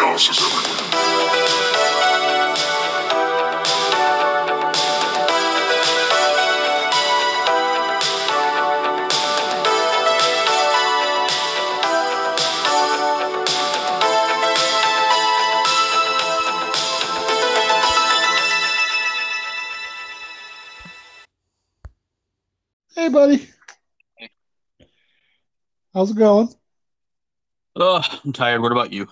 Chaos 0.00 0.30
is 0.30 0.38
everywhere. 0.38 1.90
Hey, 22.94 23.08
buddy. 23.10 23.46
How's 25.92 26.10
it 26.10 26.16
going? 26.16 26.48
Oh, 27.76 28.02
I'm 28.24 28.32
tired. 28.32 28.62
What 28.62 28.72
about 28.72 28.94
you? 28.94 29.06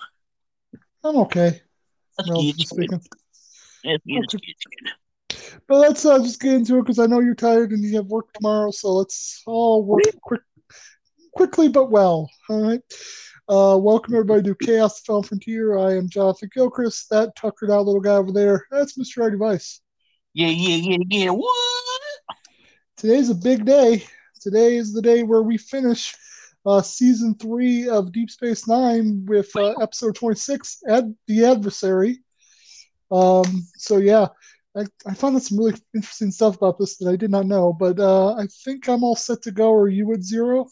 I'm 1.04 1.16
okay, 1.18 1.60
That's 2.18 2.30
good. 2.30 2.60
speaking. 2.60 3.00
That's 3.84 4.04
good. 4.06 4.22
That's 4.22 4.34
good. 4.34 5.60
But 5.68 5.78
let's 5.78 6.04
uh, 6.04 6.18
just 6.18 6.40
get 6.40 6.54
into 6.54 6.78
it 6.78 6.82
because 6.82 6.98
I 6.98 7.06
know 7.06 7.20
you're 7.20 7.34
tired 7.34 7.72
and 7.72 7.82
you 7.82 7.96
have 7.96 8.06
work 8.06 8.32
tomorrow. 8.32 8.70
So 8.70 8.92
let's 8.92 9.42
all 9.46 9.84
work 9.84 10.02
quick, 10.22 10.40
quickly 11.34 11.68
but 11.68 11.90
well. 11.90 12.30
All 12.48 12.62
right. 12.62 12.80
Uh, 13.48 13.78
welcome 13.80 14.14
everybody 14.14 14.42
to 14.42 14.54
Chaos 14.54 15.00
the 15.00 15.04
Final 15.06 15.22
Frontier. 15.22 15.78
I 15.78 15.96
am 15.96 16.08
Jonathan 16.08 16.50
Gilchrist. 16.52 17.08
That 17.10 17.34
tuckered 17.36 17.70
out 17.70 17.86
little 17.86 18.00
guy 18.00 18.16
over 18.16 18.32
there. 18.32 18.66
That's 18.70 18.98
Mr. 18.98 19.22
R 19.22 19.30
D 19.30 19.36
Vice. 19.36 19.80
Yeah, 20.34 20.48
yeah, 20.48 20.76
yeah, 20.76 20.98
yeah. 21.08 21.30
What? 21.30 22.02
Today's 22.96 23.30
a 23.30 23.34
big 23.34 23.64
day. 23.64 24.04
Today 24.40 24.76
is 24.76 24.92
the 24.92 25.02
day 25.02 25.22
where 25.22 25.42
we 25.42 25.56
finish 25.56 26.14
uh, 26.68 26.82
season 26.82 27.34
three 27.34 27.88
of 27.88 28.12
Deep 28.12 28.30
Space 28.30 28.68
Nine 28.68 29.24
with 29.24 29.50
uh, 29.56 29.70
episode 29.80 30.14
26, 30.14 30.82
Ad- 30.86 31.14
The 31.26 31.46
Adversary. 31.46 32.18
Um, 33.10 33.66
so, 33.76 33.96
yeah, 33.96 34.26
I, 34.76 34.84
I 35.06 35.14
found 35.14 35.36
out 35.36 35.42
some 35.42 35.58
really 35.58 35.80
interesting 35.94 36.30
stuff 36.30 36.56
about 36.56 36.78
this 36.78 36.98
that 36.98 37.08
I 37.08 37.16
did 37.16 37.30
not 37.30 37.46
know, 37.46 37.72
but 37.72 37.98
uh, 37.98 38.34
I 38.34 38.46
think 38.64 38.86
I'm 38.86 39.02
all 39.02 39.16
set 39.16 39.40
to 39.42 39.50
go. 39.50 39.72
Are 39.72 39.88
you 39.88 40.12
at 40.12 40.22
zero? 40.22 40.66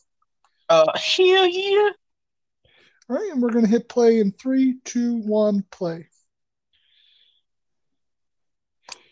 Uh, 0.69 0.85
hell 0.97 1.47
yeah. 1.47 1.91
All 3.09 3.17
right, 3.17 3.31
and 3.33 3.41
we're 3.41 3.51
going 3.51 3.65
to 3.65 3.71
hit 3.71 3.89
play 3.89 4.21
in 4.21 4.33
three, 4.33 4.77
two, 4.85 5.17
one, 5.23 5.65
play. 5.71 6.09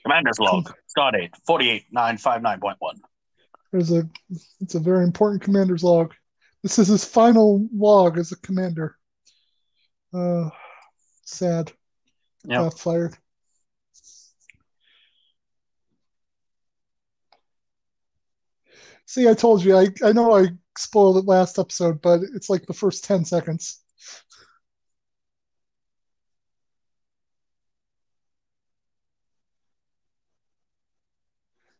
Commander's 0.02 0.38
log. 0.38 0.70
Stardate 0.94 1.30
48959.1. 1.48 2.74
There's 3.72 3.90
a, 3.90 4.06
it's 4.60 4.74
a 4.74 4.80
very 4.80 5.04
important 5.04 5.40
commander's 5.40 5.82
log. 5.82 6.12
This 6.64 6.78
is 6.78 6.88
his 6.88 7.04
final 7.04 7.68
log 7.76 8.16
as 8.16 8.32
a 8.32 8.36
commander. 8.36 8.96
Uh, 10.14 10.48
sad. 11.22 11.70
Yep. 12.46 12.58
Got 12.62 12.78
fired. 12.78 13.18
See, 19.04 19.28
I 19.28 19.34
told 19.34 19.62
you. 19.62 19.76
I, 19.76 19.88
I 20.02 20.12
know 20.12 20.34
I 20.34 20.46
spoiled 20.78 21.18
it 21.18 21.26
last 21.26 21.58
episode, 21.58 22.00
but 22.00 22.22
it's 22.34 22.48
like 22.48 22.64
the 22.64 22.72
first 22.72 23.04
10 23.04 23.26
seconds. 23.26 23.82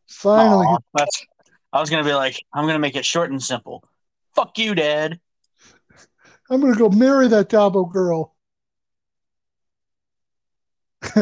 Finally. 0.05 0.67
Aw, 0.67 0.77
that's. 0.93 1.25
I 1.73 1.79
was 1.79 1.89
gonna 1.89 2.03
be 2.03 2.13
like, 2.13 2.39
I'm 2.53 2.67
gonna 2.67 2.77
make 2.77 2.95
it 2.95 3.03
short 3.03 3.31
and 3.31 3.41
simple. 3.41 3.83
Fuck 4.35 4.57
you, 4.57 4.75
Dad. 4.75 5.19
I'm 6.49 6.61
going 6.61 6.73
to 6.73 6.79
go 6.79 6.89
marry 6.89 7.27
that 7.29 7.49
Dabo 7.49 7.91
girl. 7.91 8.35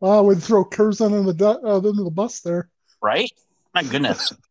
wow, 0.00 0.22
we'd 0.22 0.42
throw 0.42 0.64
Curzon 0.64 1.12
under 1.12 1.32
the, 1.32 1.48
uh, 1.48 1.76
under 1.76 2.04
the 2.04 2.10
bus 2.10 2.40
there. 2.40 2.70
Right? 3.02 3.30
My 3.74 3.82
goodness. 3.82 4.32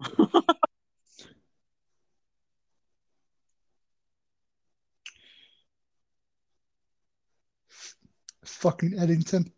Fucking 8.58 8.98
Eddington. 8.98 9.50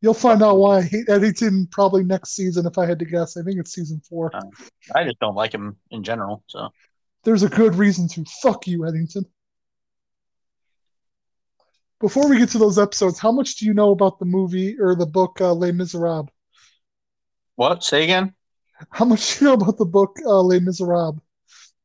You'll 0.00 0.14
find 0.14 0.42
out 0.42 0.58
why 0.58 0.78
I 0.78 0.82
hate 0.82 1.08
Eddington 1.08 1.68
probably 1.70 2.04
next 2.04 2.36
season 2.36 2.66
if 2.66 2.76
I 2.78 2.86
had 2.86 2.98
to 2.98 3.04
guess. 3.04 3.36
I 3.36 3.42
think 3.42 3.58
it's 3.58 3.72
season 3.72 4.00
four. 4.08 4.30
Uh. 4.34 4.42
I 4.94 5.04
just 5.04 5.18
don't 5.18 5.34
like 5.34 5.52
him 5.52 5.76
in 5.90 6.02
general. 6.02 6.42
So 6.46 6.68
There's 7.24 7.42
a 7.42 7.48
good 7.48 7.74
reason 7.74 8.08
to. 8.08 8.24
Fuck 8.42 8.66
you, 8.66 8.86
Eddington. 8.86 9.24
Before 12.00 12.28
we 12.28 12.38
get 12.38 12.50
to 12.50 12.58
those 12.58 12.78
episodes, 12.78 13.18
how 13.18 13.32
much 13.32 13.56
do 13.56 13.66
you 13.66 13.72
know 13.72 13.92
about 13.92 14.18
the 14.18 14.26
movie 14.26 14.76
or 14.78 14.94
the 14.94 15.06
book 15.06 15.40
uh, 15.40 15.54
Les 15.54 15.72
Miserables? 15.72 16.28
what? 17.56 17.82
Say 17.84 18.04
again? 18.04 18.34
How 18.90 19.04
much 19.04 19.38
do 19.38 19.44
you 19.44 19.50
know 19.50 19.54
about 19.54 19.78
the 19.78 19.86
book 19.86 20.18
uh, 20.26 20.42
Les 20.42 20.60
Miserables? 20.60 21.20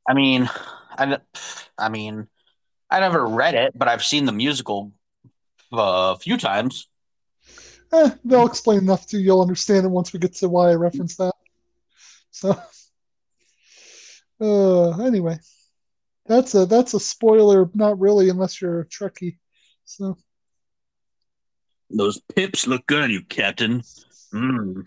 I 0.07 0.13
mean, 0.13 0.49
I, 0.97 1.19
I 1.77 1.89
mean, 1.89 2.27
I 2.89 2.99
never 2.99 3.25
read 3.25 3.53
it, 3.53 3.71
but 3.77 3.87
I've 3.87 4.03
seen 4.03 4.25
the 4.25 4.31
musical 4.33 4.91
a 5.71 6.17
few 6.17 6.37
times. 6.37 6.87
Eh, 7.91 8.11
they'll 8.23 8.45
explain 8.45 8.79
enough 8.79 9.07
to 9.07 9.17
you. 9.17 9.23
You'll 9.23 9.41
understand 9.41 9.85
it 9.85 9.89
once 9.89 10.13
we 10.13 10.19
get 10.19 10.33
to 10.35 10.49
why 10.49 10.69
I 10.69 10.75
reference 10.75 11.15
that. 11.17 11.33
So, 12.31 12.55
uh, 14.41 15.03
anyway, 15.03 15.39
that's 16.25 16.53
a 16.53 16.65
that's 16.65 16.93
a 16.93 16.99
spoiler. 16.99 17.69
Not 17.73 17.99
really, 17.99 18.29
unless 18.29 18.61
you're 18.61 18.81
a 18.81 18.85
Trekkie. 18.85 19.37
So, 19.85 20.17
Those 21.89 22.21
pips 22.35 22.67
look 22.67 22.85
good 22.85 23.03
on 23.03 23.09
you, 23.09 23.23
Captain. 23.23 23.81
Mm. 24.33 24.85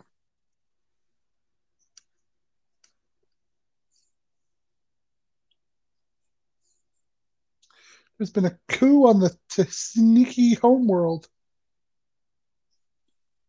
There's 8.23 8.31
been 8.31 8.45
a 8.45 8.57
coup 8.69 9.09
on 9.09 9.19
the 9.19 9.37
Tzenkethi 9.49 10.57
homeworld. 10.57 11.29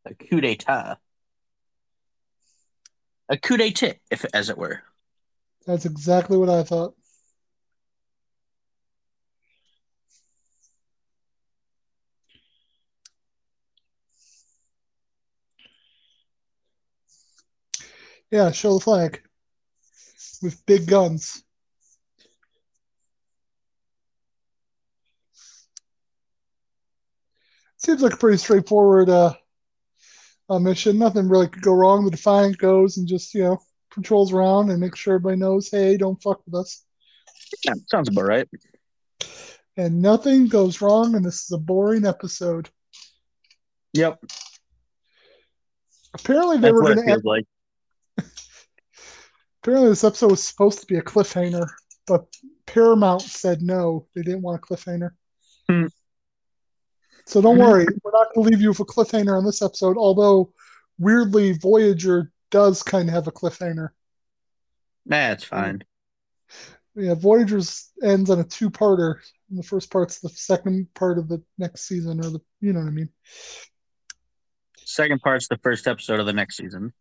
A 0.03 0.15
coup 0.15 0.41
d'etat. 0.41 0.97
A 3.29 3.37
coup 3.37 3.57
d'etat, 3.57 3.99
if 4.09 4.25
as 4.33 4.49
it 4.49 4.57
were. 4.57 4.81
That's 5.67 5.85
exactly 5.85 6.37
what 6.37 6.49
I 6.49 6.63
thought. 6.63 6.95
Yeah, 18.31 18.49
show 18.49 18.73
the 18.73 18.79
flag 18.79 19.21
with 20.41 20.65
big 20.65 20.87
guns. 20.87 21.42
Seems 27.83 28.01
like 28.01 28.13
a 28.13 28.17
pretty 28.17 28.37
straightforward 28.37 29.09
uh, 29.09 29.33
uh, 30.49 30.59
mission. 30.59 30.97
Nothing 30.97 31.27
really 31.27 31.47
could 31.47 31.63
go 31.63 31.73
wrong. 31.73 32.05
The 32.05 32.11
Defiant 32.11 32.57
goes 32.57 32.97
and 32.97 33.07
just, 33.07 33.33
you 33.33 33.43
know, 33.43 33.59
patrols 33.91 34.31
around 34.31 34.69
and 34.69 34.79
makes 34.79 34.99
sure 34.99 35.15
everybody 35.15 35.37
knows, 35.37 35.69
hey, 35.69 35.97
don't 35.97 36.21
fuck 36.21 36.41
with 36.45 36.55
us. 36.55 36.83
Yeah, 37.65 37.73
sounds 37.87 38.09
about 38.09 38.25
right. 38.25 38.47
And 39.75 40.01
nothing 40.01 40.47
goes 40.47 40.81
wrong, 40.81 41.15
and 41.15 41.25
this 41.25 41.43
is 41.43 41.51
a 41.51 41.57
boring 41.57 42.05
episode. 42.05 42.69
Yep. 43.93 44.23
Apparently, 46.13 46.57
they 46.57 46.61
That's 46.69 46.73
were 46.73 46.95
going 46.95 47.07
to. 47.07 47.21
like. 47.23 47.45
Apparently, 49.61 49.89
this 49.89 50.03
episode 50.03 50.31
was 50.31 50.43
supposed 50.43 50.79
to 50.79 50.85
be 50.85 50.97
a 50.97 51.01
cliffhanger, 51.01 51.67
but 52.07 52.27
Paramount 52.65 53.23
said 53.23 53.61
no. 53.61 54.07
They 54.15 54.21
didn't 54.21 54.41
want 54.41 54.61
a 54.63 54.65
cliffhanger. 54.65 55.11
Hmm. 55.69 55.87
So 57.25 57.41
don't 57.41 57.57
Hmm. 57.57 57.63
worry, 57.63 57.85
we're 58.03 58.11
not 58.11 58.33
going 58.33 58.45
to 58.45 58.51
leave 58.51 58.61
you 58.61 58.69
with 58.69 58.79
a 58.79 58.85
cliffhanger 58.85 59.37
on 59.37 59.45
this 59.45 59.61
episode. 59.61 59.97
Although, 59.97 60.53
weirdly, 60.97 61.53
Voyager 61.53 62.31
does 62.51 62.83
kind 62.83 63.07
of 63.09 63.15
have 63.15 63.27
a 63.27 63.31
cliffhanger. 63.31 63.89
Nah, 65.05 65.31
it's 65.31 65.43
fine. 65.43 65.83
Yeah, 66.95 67.15
Voyager's 67.15 67.91
ends 68.03 68.29
on 68.29 68.39
a 68.39 68.43
two-parter. 68.43 69.15
And 69.49 69.57
the 69.57 69.63
first 69.63 69.91
part's 69.91 70.19
the 70.19 70.29
second 70.29 70.93
part 70.93 71.17
of 71.17 71.27
the 71.27 71.41
next 71.57 71.87
season, 71.87 72.19
or 72.19 72.29
the 72.29 72.39
you 72.59 72.73
know 72.73 72.79
what 72.79 72.87
I 72.87 72.91
mean. 72.91 73.09
Second 74.85 75.21
part's 75.21 75.47
the 75.47 75.57
first 75.57 75.87
episode 75.87 76.19
of 76.19 76.25
the 76.25 76.33
next 76.33 76.57
season. 76.57 76.93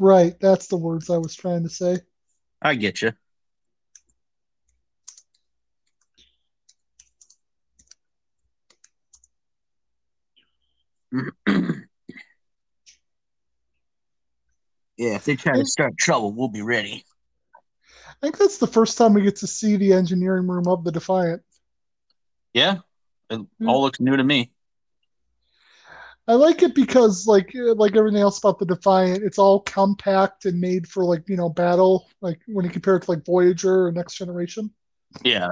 Right, 0.00 0.38
that's 0.40 0.66
the 0.66 0.76
words 0.76 1.10
I 1.10 1.18
was 1.18 1.34
trying 1.34 1.62
to 1.62 1.68
say. 1.68 1.98
I 2.60 2.74
get 2.74 3.02
you. 3.02 3.12
Yeah, 14.98 15.14
if 15.16 15.24
they 15.24 15.36
try 15.36 15.56
to 15.56 15.64
start 15.64 15.96
trouble, 15.98 16.32
we'll 16.32 16.48
be 16.48 16.62
ready. 16.62 17.04
I 18.08 18.12
think 18.20 18.38
that's 18.38 18.58
the 18.58 18.66
first 18.66 18.96
time 18.98 19.14
we 19.14 19.22
get 19.22 19.36
to 19.36 19.46
see 19.46 19.76
the 19.76 19.92
engineering 19.92 20.46
room 20.46 20.68
of 20.68 20.84
the 20.84 20.92
Defiant. 20.92 21.42
Yeah, 22.54 22.78
it 23.30 23.40
Hmm. 23.58 23.68
all 23.68 23.82
looks 23.82 24.00
new 24.00 24.16
to 24.16 24.24
me. 24.24 24.50
I 26.28 26.34
like 26.34 26.62
it 26.62 26.74
because 26.74 27.26
like 27.26 27.52
uh, 27.56 27.74
like 27.74 27.96
everything 27.96 28.20
else 28.20 28.38
about 28.38 28.58
the 28.58 28.66
Defiant, 28.66 29.24
it's 29.24 29.38
all 29.38 29.60
compact 29.60 30.44
and 30.44 30.60
made 30.60 30.86
for 30.86 31.04
like 31.04 31.28
you 31.28 31.36
know 31.36 31.48
battle. 31.48 32.08
Like 32.20 32.40
when 32.46 32.64
you 32.64 32.70
compare 32.70 32.96
it 32.96 33.02
to 33.02 33.10
like 33.10 33.24
Voyager 33.26 33.86
or 33.86 33.92
Next 33.92 34.16
Generation. 34.16 34.70
Yeah, 35.24 35.50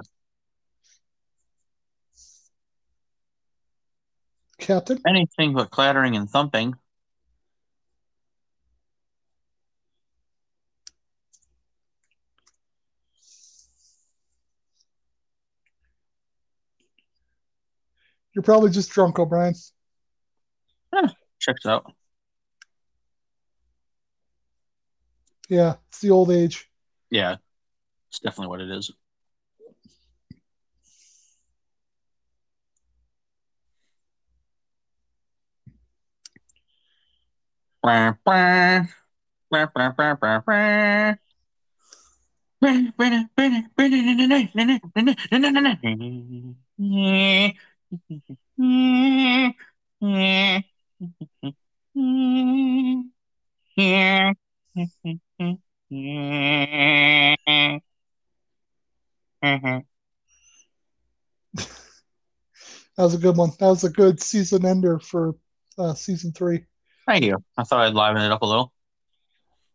Captain, 4.60 5.00
anything 5.06 5.54
but 5.54 5.70
clattering 5.70 6.16
and 6.16 6.28
thumping. 6.28 6.74
you're 18.34 18.42
probably 18.42 18.70
just 18.70 18.90
drunk, 18.90 19.18
O'Brien. 19.18 19.54
Checks 21.38 21.66
out. 21.66 21.92
Yeah, 25.48 25.74
it's 25.88 26.00
the 26.00 26.10
old 26.10 26.30
age. 26.30 26.70
Yeah, 27.10 27.36
it's 28.08 28.20
definitely 28.20 28.48
what 28.48 28.60
it 28.60 28.70
is. 28.70 28.92
That 62.96 63.04
was 63.04 63.14
a 63.14 63.18
good 63.18 63.36
one. 63.36 63.50
That 63.58 63.66
was 63.66 63.84
a 63.84 63.90
good 63.90 64.20
season 64.22 64.64
ender 64.66 64.98
for 64.98 65.34
uh, 65.78 65.94
season 65.94 66.32
three. 66.32 66.64
Thank 67.10 67.24
you. 67.24 67.42
I 67.58 67.64
thought 67.64 67.88
I'd 67.88 67.94
liven 67.94 68.22
it 68.22 68.30
up 68.30 68.42
a 68.42 68.46
little. 68.46 68.72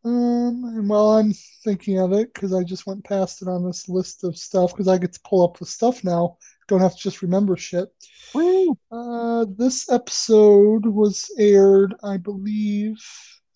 Um, 0.06 0.64
and 0.64 0.88
while 0.88 1.18
I'm 1.18 1.34
thinking 1.66 2.00
of 2.00 2.14
it, 2.14 2.34
because 2.34 2.54
I 2.54 2.64
just 2.64 2.88
went 2.88 3.04
past 3.04 3.42
it 3.42 3.50
on 3.50 3.66
this 3.66 3.90
list 3.90 4.24
of 4.24 4.38
stuff, 4.38 4.72
because 4.72 4.88
I 4.88 4.98
get 4.98 5.12
to 5.12 5.20
pull 5.28 5.44
up 5.44 5.58
the 5.58 5.66
stuff 5.66 6.02
now, 6.06 6.38
don't 6.70 6.80
have 6.80 6.96
to 6.96 7.02
just 7.02 7.22
remember 7.22 7.58
shit. 7.58 7.90
Uh, 8.90 9.46
this 9.50 9.92
episode 9.92 10.86
was 10.86 11.30
aired, 11.38 11.94
I 12.06 12.16
believe. 12.16 13.04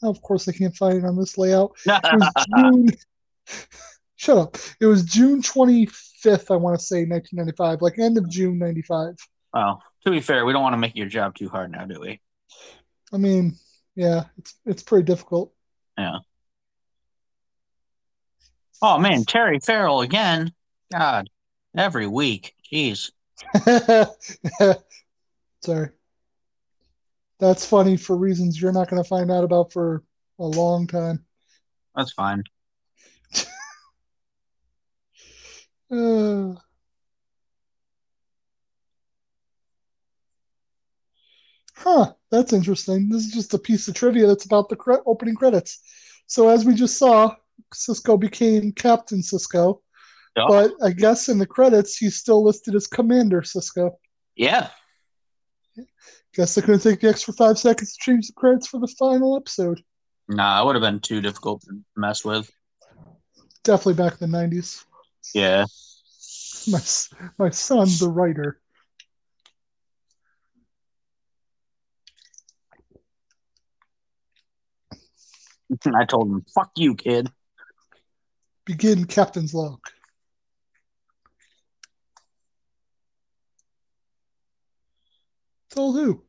Of 0.03 0.21
course, 0.23 0.49
I 0.49 0.51
can't 0.51 0.75
find 0.75 0.97
it 0.97 1.05
on 1.05 1.17
this 1.17 1.37
layout. 1.37 1.71
June. 2.57 2.89
Shut 4.17 4.37
up. 4.37 4.57
It 4.81 4.87
was 4.87 5.05
June 5.05 5.41
25th, 5.41 6.51
I 6.51 6.57
want 6.57 6.77
to 6.77 6.85
say, 6.85 7.05
1995, 7.05 7.81
like 7.81 7.97
end 7.97 8.17
of 8.17 8.29
June 8.29 8.59
95. 8.59 9.15
Well, 9.53 9.81
to 10.03 10.11
be 10.11 10.19
fair, 10.19 10.45
we 10.45 10.51
don't 10.51 10.63
want 10.63 10.73
to 10.73 10.77
make 10.77 10.97
your 10.97 11.07
job 11.07 11.33
too 11.33 11.47
hard 11.47 11.71
now, 11.71 11.85
do 11.85 12.01
we? 12.01 12.19
I 13.13 13.17
mean, 13.17 13.57
yeah, 13.99 14.23
it's 14.37 14.55
it's 14.65 14.81
pretty 14.81 15.03
difficult. 15.03 15.53
Yeah. 15.97 16.19
Oh 18.81 18.97
man, 18.97 19.25
Terry 19.25 19.59
Farrell 19.59 19.99
again. 19.99 20.53
God, 20.89 21.29
every 21.75 22.07
week. 22.07 22.55
Jeez. 22.71 23.11
Sorry. 25.61 25.89
That's 27.39 27.65
funny 27.65 27.97
for 27.97 28.15
reasons 28.15 28.61
you're 28.61 28.71
not 28.71 28.89
going 28.89 29.03
to 29.03 29.07
find 29.07 29.29
out 29.29 29.43
about 29.43 29.73
for 29.73 30.01
a 30.39 30.45
long 30.45 30.87
time. 30.87 31.25
That's 31.95 32.13
fine. 32.13 32.43
Uh, 35.91 36.53
huh, 41.75 42.13
that's 42.31 42.53
interesting. 42.53 43.09
This 43.09 43.25
is 43.25 43.31
just 43.33 43.53
a 43.53 43.59
piece 43.59 43.87
of 43.87 43.93
trivia 43.95 44.27
that's 44.27 44.45
about 44.45 44.69
the 44.69 44.75
cre- 44.75 45.03
opening 45.05 45.35
credits. 45.35 45.79
So, 46.27 46.49
as 46.49 46.65
we 46.65 46.73
just 46.75 46.97
saw, 46.97 47.35
Sisko 47.73 48.19
became 48.19 48.71
Captain 48.71 49.19
Sisko, 49.21 49.79
Yeah. 50.37 50.45
but 50.47 50.71
I 50.83 50.91
guess 50.91 51.27
in 51.29 51.37
the 51.39 51.45
credits, 51.47 51.97
he's 51.97 52.15
still 52.17 52.43
listed 52.43 52.75
as 52.75 52.87
Commander 52.87 53.41
Sisko. 53.41 53.91
Yeah. 54.35 54.69
Guess 56.35 56.53
they're 56.55 56.65
going 56.67 56.77
to 56.79 56.89
take 56.89 57.01
the 57.01 57.09
extra 57.09 57.33
five 57.33 57.57
seconds 57.57 57.93
to 57.93 57.99
change 57.99 58.27
the 58.27 58.33
credits 58.33 58.67
for 58.67 58.79
the 58.79 58.87
final 58.99 59.35
episode. 59.35 59.81
Nah, 60.27 60.61
it 60.61 60.65
would 60.65 60.75
have 60.75 60.83
been 60.83 60.99
too 60.99 61.21
difficult 61.21 61.61
to 61.63 61.79
mess 61.97 62.23
with. 62.23 62.49
Definitely 63.63 63.95
back 63.95 64.21
in 64.21 64.29
the 64.31 64.37
90s. 64.37 64.85
Yeah. 65.33 65.65
My, 66.67 66.79
my 67.45 67.49
son, 67.49 67.87
the 67.99 68.09
writer. 68.09 68.59
I 75.95 76.05
told 76.05 76.27
him, 76.29 76.45
fuck 76.53 76.71
you, 76.75 76.95
kid. 76.95 77.29
Begin 78.65 79.05
Captain's 79.05 79.53
Log. 79.53 79.79
Told 85.71 85.95
who? 85.95 86.23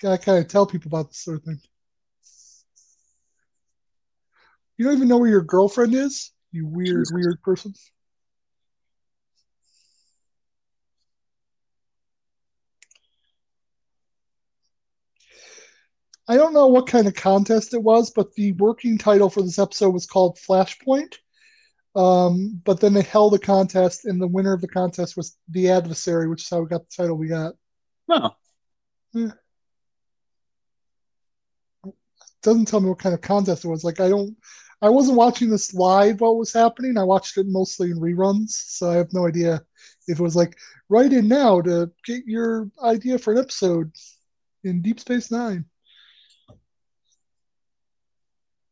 Gotta 0.00 0.18
kind 0.18 0.38
of 0.38 0.48
tell 0.48 0.66
people 0.66 0.88
about 0.88 1.08
this 1.10 1.18
sort 1.18 1.38
of 1.38 1.44
thing. 1.44 1.60
You 4.78 4.86
don't 4.86 4.94
even 4.96 5.08
know 5.08 5.18
where 5.18 5.28
your 5.28 5.42
girlfriend 5.42 5.94
is? 5.94 6.32
You 6.52 6.66
weird, 6.66 7.06
weird 7.12 7.42
person. 7.42 7.74
I 16.30 16.36
don't 16.36 16.54
know 16.54 16.68
what 16.68 16.86
kind 16.86 17.08
of 17.08 17.14
contest 17.14 17.74
it 17.74 17.82
was, 17.82 18.12
but 18.12 18.32
the 18.34 18.52
working 18.52 18.96
title 18.96 19.28
for 19.28 19.42
this 19.42 19.58
episode 19.58 19.90
was 19.90 20.06
called 20.06 20.38
Flashpoint. 20.38 21.16
Um, 21.96 22.62
but 22.64 22.78
then 22.78 22.94
they 22.94 23.02
held 23.02 23.34
a 23.34 23.38
contest, 23.40 24.04
and 24.04 24.22
the 24.22 24.28
winner 24.28 24.52
of 24.52 24.60
the 24.60 24.68
contest 24.68 25.16
was 25.16 25.36
The 25.48 25.70
Adversary, 25.70 26.28
which 26.28 26.42
is 26.42 26.48
how 26.48 26.60
we 26.60 26.68
got 26.68 26.88
the 26.88 26.96
title 26.96 27.16
we 27.16 27.26
got. 27.26 27.54
No. 28.06 28.30
doesn't 32.42 32.66
tell 32.66 32.78
me 32.78 32.90
what 32.90 33.00
kind 33.00 33.12
of 33.16 33.20
contest 33.22 33.64
it 33.64 33.68
was. 33.68 33.82
Like 33.82 33.98
I 33.98 34.08
don't, 34.08 34.36
I 34.82 34.88
wasn't 34.88 35.18
watching 35.18 35.50
this 35.50 35.74
live 35.74 36.20
while 36.20 36.34
it 36.34 36.38
was 36.38 36.52
happening. 36.52 36.96
I 36.96 37.02
watched 37.02 37.38
it 37.38 37.46
mostly 37.48 37.90
in 37.90 37.98
reruns, 37.98 38.50
so 38.50 38.88
I 38.88 38.94
have 38.94 39.12
no 39.12 39.26
idea 39.26 39.62
if 40.06 40.20
it 40.20 40.22
was 40.22 40.36
like 40.36 40.56
write 40.88 41.12
in 41.12 41.26
now 41.26 41.60
to 41.62 41.90
get 42.06 42.24
your 42.24 42.70
idea 42.84 43.18
for 43.18 43.32
an 43.32 43.38
episode 43.38 43.90
in 44.62 44.80
Deep 44.80 45.00
Space 45.00 45.32
Nine. 45.32 45.64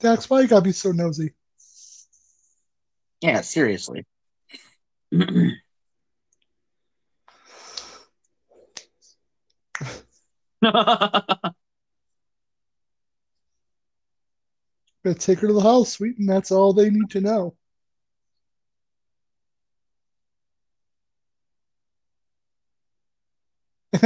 Dax, 0.00 0.30
why 0.30 0.40
you 0.42 0.48
gotta 0.48 0.62
be 0.62 0.72
so 0.72 0.92
nosy? 0.92 1.34
Yeah, 3.20 3.40
seriously. 3.40 4.06
Gotta 15.04 15.18
take 15.18 15.40
her 15.40 15.48
to 15.48 15.52
the 15.52 15.60
house, 15.60 15.92
sweet, 15.92 16.18
and 16.18 16.28
that's 16.28 16.52
all 16.52 16.72
they 16.72 16.90
need 16.90 17.10
to 17.10 17.20
know. 17.20 17.56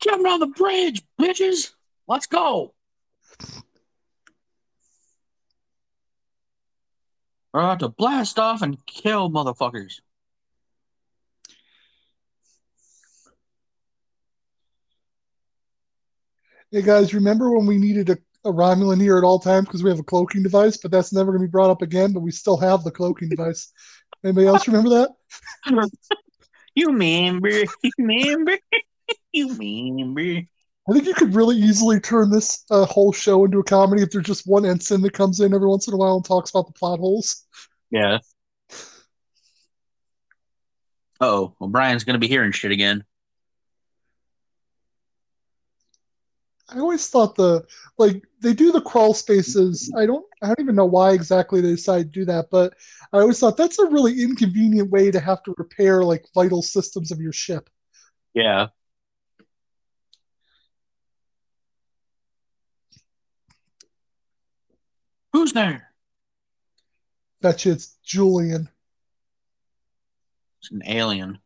Jumping 0.00 0.26
on 0.26 0.40
the 0.40 0.52
bridge, 0.64 1.02
bitches. 1.20 1.72
Let's 2.08 2.26
go. 2.26 2.72
We're 7.52 7.60
about 7.60 7.80
to 7.80 7.90
blast 7.90 8.38
off 8.38 8.62
and 8.62 8.78
kill 8.86 9.30
motherfuckers. 9.30 10.00
Hey 16.72 16.80
guys, 16.80 17.12
remember 17.12 17.50
when 17.50 17.66
we 17.66 17.76
needed 17.76 18.08
a, 18.08 18.18
a 18.44 18.50
Romulan 18.50 19.00
here 19.00 19.18
at 19.18 19.22
all 19.22 19.38
times 19.38 19.66
because 19.66 19.84
we 19.84 19.90
have 19.90 20.00
a 20.00 20.02
cloaking 20.02 20.42
device, 20.42 20.78
but 20.78 20.90
that's 20.90 21.12
never 21.12 21.30
going 21.30 21.42
to 21.42 21.46
be 21.46 21.50
brought 21.50 21.70
up 21.70 21.82
again. 21.82 22.14
But 22.14 22.20
we 22.20 22.30
still 22.30 22.56
have 22.56 22.82
the 22.84 22.90
cloaking 22.90 23.28
device. 23.28 23.70
Anybody 24.24 24.46
else 24.46 24.66
remember 24.66 24.88
that? 24.90 25.10
You 26.76 26.88
remember? 26.88 27.48
You 27.50 27.90
remember? 27.98 28.58
you 29.32 29.54
remember? 29.54 30.48
I 30.88 30.92
think 30.92 31.06
you 31.06 31.14
could 31.14 31.34
really 31.34 31.56
easily 31.56 31.98
turn 31.98 32.30
this 32.30 32.64
uh, 32.70 32.84
whole 32.84 33.12
show 33.12 33.44
into 33.44 33.58
a 33.58 33.64
comedy 33.64 34.02
if 34.02 34.10
there's 34.10 34.26
just 34.26 34.46
one 34.46 34.66
ensign 34.66 35.00
that 35.00 35.14
comes 35.14 35.40
in 35.40 35.54
every 35.54 35.68
once 35.68 35.88
in 35.88 35.94
a 35.94 35.96
while 35.96 36.16
and 36.16 36.24
talks 36.24 36.50
about 36.50 36.66
the 36.66 36.74
plot 36.74 36.98
holes. 36.98 37.46
Yeah. 37.90 38.18
Oh, 41.20 41.54
well, 41.58 41.70
Brian's 41.70 42.04
gonna 42.04 42.18
be 42.18 42.28
hearing 42.28 42.52
shit 42.52 42.72
again. 42.72 43.04
I 46.68 46.78
always 46.78 47.08
thought 47.08 47.34
the 47.34 47.64
like 47.98 48.22
they 48.40 48.52
do 48.52 48.72
the 48.72 48.80
crawl 48.80 49.14
spaces. 49.14 49.92
I 49.96 50.06
don't 50.06 50.24
I 50.42 50.48
don't 50.48 50.60
even 50.60 50.74
know 50.74 50.86
why 50.86 51.12
exactly 51.12 51.60
they 51.60 51.70
decided 51.70 52.12
to 52.12 52.20
do 52.20 52.24
that, 52.26 52.46
but 52.50 52.74
I 53.12 53.20
always 53.20 53.38
thought 53.38 53.56
that's 53.56 53.78
a 53.78 53.86
really 53.86 54.22
inconvenient 54.22 54.90
way 54.90 55.10
to 55.10 55.20
have 55.20 55.42
to 55.44 55.54
repair 55.56 56.04
like 56.04 56.26
vital 56.34 56.62
systems 56.62 57.10
of 57.10 57.20
your 57.20 57.32
ship. 57.32 57.70
Yeah. 58.34 58.68
There? 65.54 65.90
Bet 67.40 67.64
you 67.64 67.72
it's 67.72 67.96
Julian 68.04 68.68
It's 70.60 70.70
an 70.70 70.82
alien. 70.86 71.38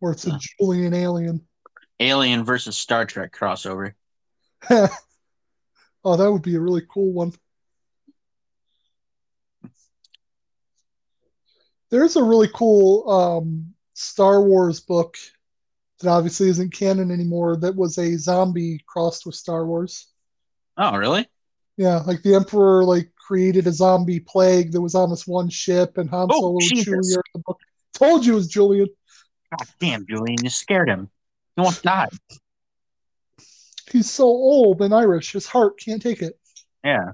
or 0.00 0.12
it's 0.12 0.26
a 0.26 0.30
Huh. 0.32 0.38
Julian 0.58 0.94
alien. 0.94 1.46
Alien 1.98 2.44
versus 2.44 2.76
Star 2.76 3.04
Trek 3.04 3.32
crossover. 3.34 3.92
oh, 4.70 6.16
that 6.16 6.30
would 6.32 6.42
be 6.42 6.54
a 6.54 6.60
really 6.60 6.82
cool 6.88 7.12
one. 7.12 7.32
There's 11.90 12.16
a 12.16 12.22
really 12.22 12.48
cool 12.54 13.10
um, 13.10 13.74
Star 13.94 14.42
Wars 14.42 14.80
book 14.80 15.16
that 16.00 16.08
obviously 16.08 16.48
isn't 16.48 16.72
canon 16.72 17.10
anymore 17.10 17.56
that 17.56 17.76
was 17.76 17.98
a 17.98 18.16
zombie 18.16 18.82
crossed 18.86 19.26
with 19.26 19.34
Star 19.34 19.66
Wars. 19.66 20.06
Oh, 20.78 20.96
really? 20.96 21.28
Yeah, 21.80 22.00
like 22.00 22.22
the 22.22 22.34
Emperor 22.34 22.84
like 22.84 23.10
created 23.16 23.66
a 23.66 23.72
zombie 23.72 24.20
plague 24.20 24.72
that 24.72 24.82
was 24.82 24.94
on 24.94 25.08
this 25.08 25.26
one 25.26 25.48
ship, 25.48 25.96
and 25.96 26.10
Han 26.10 26.28
Oh, 26.30 26.38
Solo 26.38 26.58
and 26.58 26.68
Jesus. 26.68 26.92
Chewie 26.92 27.14
in 27.14 27.22
the 27.32 27.42
book. 27.46 27.58
Told 27.94 28.26
you 28.26 28.34
it 28.34 28.36
was 28.36 28.48
Julian. 28.48 28.88
God 29.56 29.66
damn, 29.80 30.06
Julian, 30.06 30.44
you 30.44 30.50
scared 30.50 30.90
him. 30.90 31.08
He 31.56 31.60
almost 31.60 31.82
died. 31.82 32.10
He's 33.90 34.10
so 34.10 34.24
old 34.24 34.82
and 34.82 34.92
Irish, 34.92 35.32
his 35.32 35.46
heart 35.46 35.80
can't 35.80 36.02
take 36.02 36.20
it. 36.20 36.38
Yeah. 36.84 37.12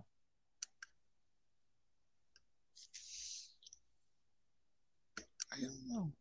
I 5.52 5.60
don't 5.60 5.88
know. 5.88 6.12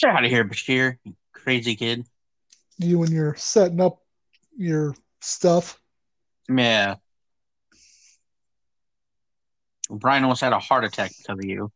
Get 0.00 0.10
out 0.10 0.24
of 0.24 0.30
here, 0.30 0.44
Bashir, 0.44 0.96
you 1.04 1.14
crazy 1.32 1.76
kid. 1.76 2.06
You 2.78 3.02
and 3.02 3.12
you're 3.12 3.34
setting 3.36 3.80
up 3.80 3.98
your 4.56 4.94
stuff. 5.20 5.78
Yeah. 6.48 6.96
Brian 9.90 10.22
almost 10.22 10.40
had 10.40 10.52
a 10.52 10.58
heart 10.58 10.84
attack 10.84 11.10
because 11.18 11.38
of 11.38 11.44
you. 11.44 11.70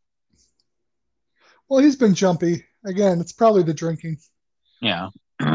Well, 1.69 1.83
he's 1.83 1.97
been 1.97 2.15
jumpy. 2.15 2.65
Again, 2.85 3.19
it's 3.19 3.33
probably 3.33 3.63
the 3.63 3.73
drinking. 3.73 4.17
Yeah. 4.81 5.09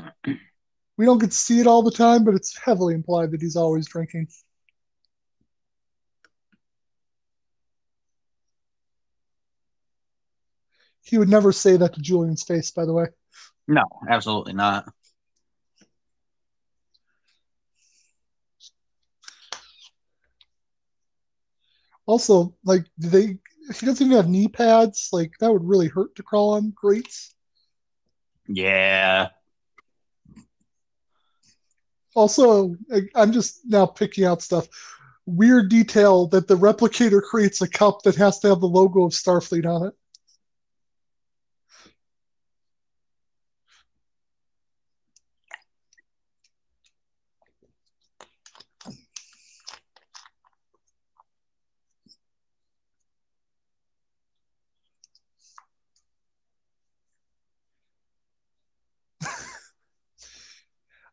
We 0.97 1.07
don't 1.07 1.17
get 1.17 1.31
to 1.31 1.37
see 1.37 1.61
it 1.61 1.67
all 1.67 1.83
the 1.83 1.91
time, 1.91 2.25
but 2.25 2.35
it's 2.35 2.59
heavily 2.59 2.93
implied 2.93 3.31
that 3.31 3.41
he's 3.41 3.57
always 3.57 3.89
drinking. 3.89 4.29
He 11.03 11.19
would 11.19 11.29
never 11.29 11.53
say 11.53 11.77
that 11.77 11.95
to 11.95 12.01
Julian's 12.01 12.43
face, 12.43 12.71
by 12.71 12.85
the 12.85 12.93
way. 12.93 13.07
No, 13.67 13.85
absolutely 14.09 14.53
not. 14.53 14.93
Also, 22.07 22.55
like, 22.65 22.85
do 22.99 23.09
they? 23.09 23.27
He 23.79 23.87
doesn't 23.87 24.05
even 24.05 24.17
have 24.17 24.29
knee 24.29 24.49
pads. 24.49 25.11
Like, 25.13 25.33
that 25.39 25.53
would 25.53 25.65
really 25.65 25.87
hurt 25.87 26.17
to 26.17 26.23
crawl 26.25 26.55
on 26.55 26.73
grates. 26.75 27.35
Yeah. 28.49 29.29
Also, 32.17 32.75
I'm 33.15 33.31
just 33.31 33.61
now 33.65 33.87
picking 33.87 34.25
out 34.25 34.43
stuff. 34.43 34.67
Weird 35.27 35.69
detail 35.69 36.27
that 36.29 36.49
the 36.49 36.57
replicator 36.57 37.23
creates 37.23 37.63
a 37.63 37.69
cup 37.69 38.03
that 38.03 38.17
has 38.17 38.41
to 38.41 38.49
have 38.49 38.61
the 38.61 38.67
logo 38.67 39.05
of 39.05 39.13
Starfleet 39.13 39.65
on 39.65 39.87
it. 39.87 39.95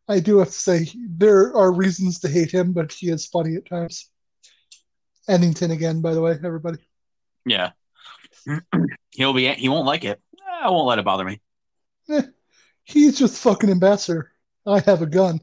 I 0.08 0.20
do 0.20 0.38
have 0.38 0.48
to 0.48 0.54
say 0.54 0.88
there 0.96 1.56
are 1.56 1.72
reasons 1.72 2.20
to 2.20 2.30
hate 2.30 2.52
him, 2.52 2.72
but 2.72 2.92
he 2.92 3.10
is 3.10 3.26
funny 3.26 3.56
at 3.56 3.68
times. 3.68 4.10
Eddington 5.28 5.72
again, 5.72 6.02
by 6.02 6.14
the 6.14 6.22
way, 6.22 6.40
everybody. 6.44 6.80
Yeah. 7.46 7.72
He'll 9.12 9.34
be 9.34 9.52
he 9.54 9.68
won't 9.68 9.86
like 9.86 10.06
it. 10.06 10.22
I 10.62 10.70
won't 10.70 10.88
let 10.88 11.00
it 11.00 11.06
bother 11.06 11.26
me. 11.26 11.42
Eh, 12.10 12.22
he's 12.84 13.20
just 13.20 13.42
fucking 13.42 13.70
ambassador. 13.70 14.32
I 14.66 14.80
have 14.82 15.02
a 15.02 15.06
gun. 15.06 15.42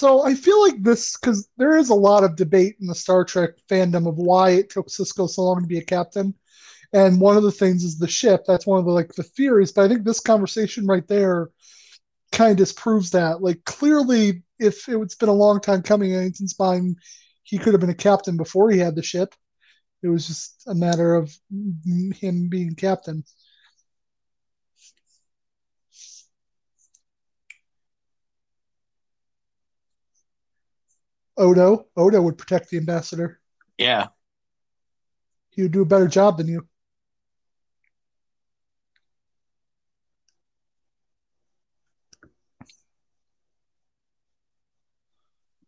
So 0.00 0.24
I 0.24 0.32
feel 0.32 0.58
like 0.62 0.82
this 0.82 1.18
because 1.18 1.46
there 1.58 1.76
is 1.76 1.90
a 1.90 1.94
lot 1.94 2.24
of 2.24 2.34
debate 2.34 2.76
in 2.80 2.86
the 2.86 2.94
Star 2.94 3.22
Trek 3.22 3.50
fandom 3.68 4.08
of 4.08 4.16
why 4.16 4.52
it 4.52 4.70
took 4.70 4.88
Sisko 4.88 5.28
so 5.28 5.42
long 5.42 5.60
to 5.60 5.66
be 5.66 5.76
a 5.76 5.84
captain, 5.84 6.32
and 6.94 7.20
one 7.20 7.36
of 7.36 7.42
the 7.42 7.52
things 7.52 7.84
is 7.84 7.98
the 7.98 8.08
ship. 8.08 8.44
That's 8.46 8.66
one 8.66 8.78
of 8.78 8.86
the 8.86 8.92
like 8.92 9.12
the 9.12 9.22
theories. 9.22 9.72
But 9.72 9.84
I 9.84 9.88
think 9.88 10.04
this 10.04 10.20
conversation 10.20 10.86
right 10.86 11.06
there 11.06 11.50
kind 12.32 12.50
of 12.50 12.56
disproves 12.56 13.10
that. 13.10 13.42
Like 13.42 13.62
clearly, 13.64 14.42
if 14.58 14.88
it's 14.88 15.16
been 15.16 15.28
a 15.28 15.34
long 15.34 15.60
time 15.60 15.82
coming 15.82 16.12
in 16.12 16.24
Anton's 16.24 16.58
mind, 16.58 16.96
he 17.42 17.58
could 17.58 17.74
have 17.74 17.82
been 17.82 17.90
a 17.90 17.94
captain 17.94 18.38
before 18.38 18.70
he 18.70 18.78
had 18.78 18.96
the 18.96 19.02
ship. 19.02 19.34
It 20.02 20.08
was 20.08 20.26
just 20.26 20.62
a 20.66 20.74
matter 20.74 21.14
of 21.14 21.30
him 22.14 22.48
being 22.48 22.74
captain. 22.74 23.22
Odo, 31.40 31.86
Odo 31.96 32.20
would 32.20 32.36
protect 32.36 32.68
the 32.68 32.76
ambassador. 32.76 33.40
Yeah. 33.78 34.08
He 35.48 35.62
would 35.62 35.72
do 35.72 35.80
a 35.80 35.86
better 35.86 36.06
job 36.06 36.36
than 36.36 36.48
you. 36.48 36.68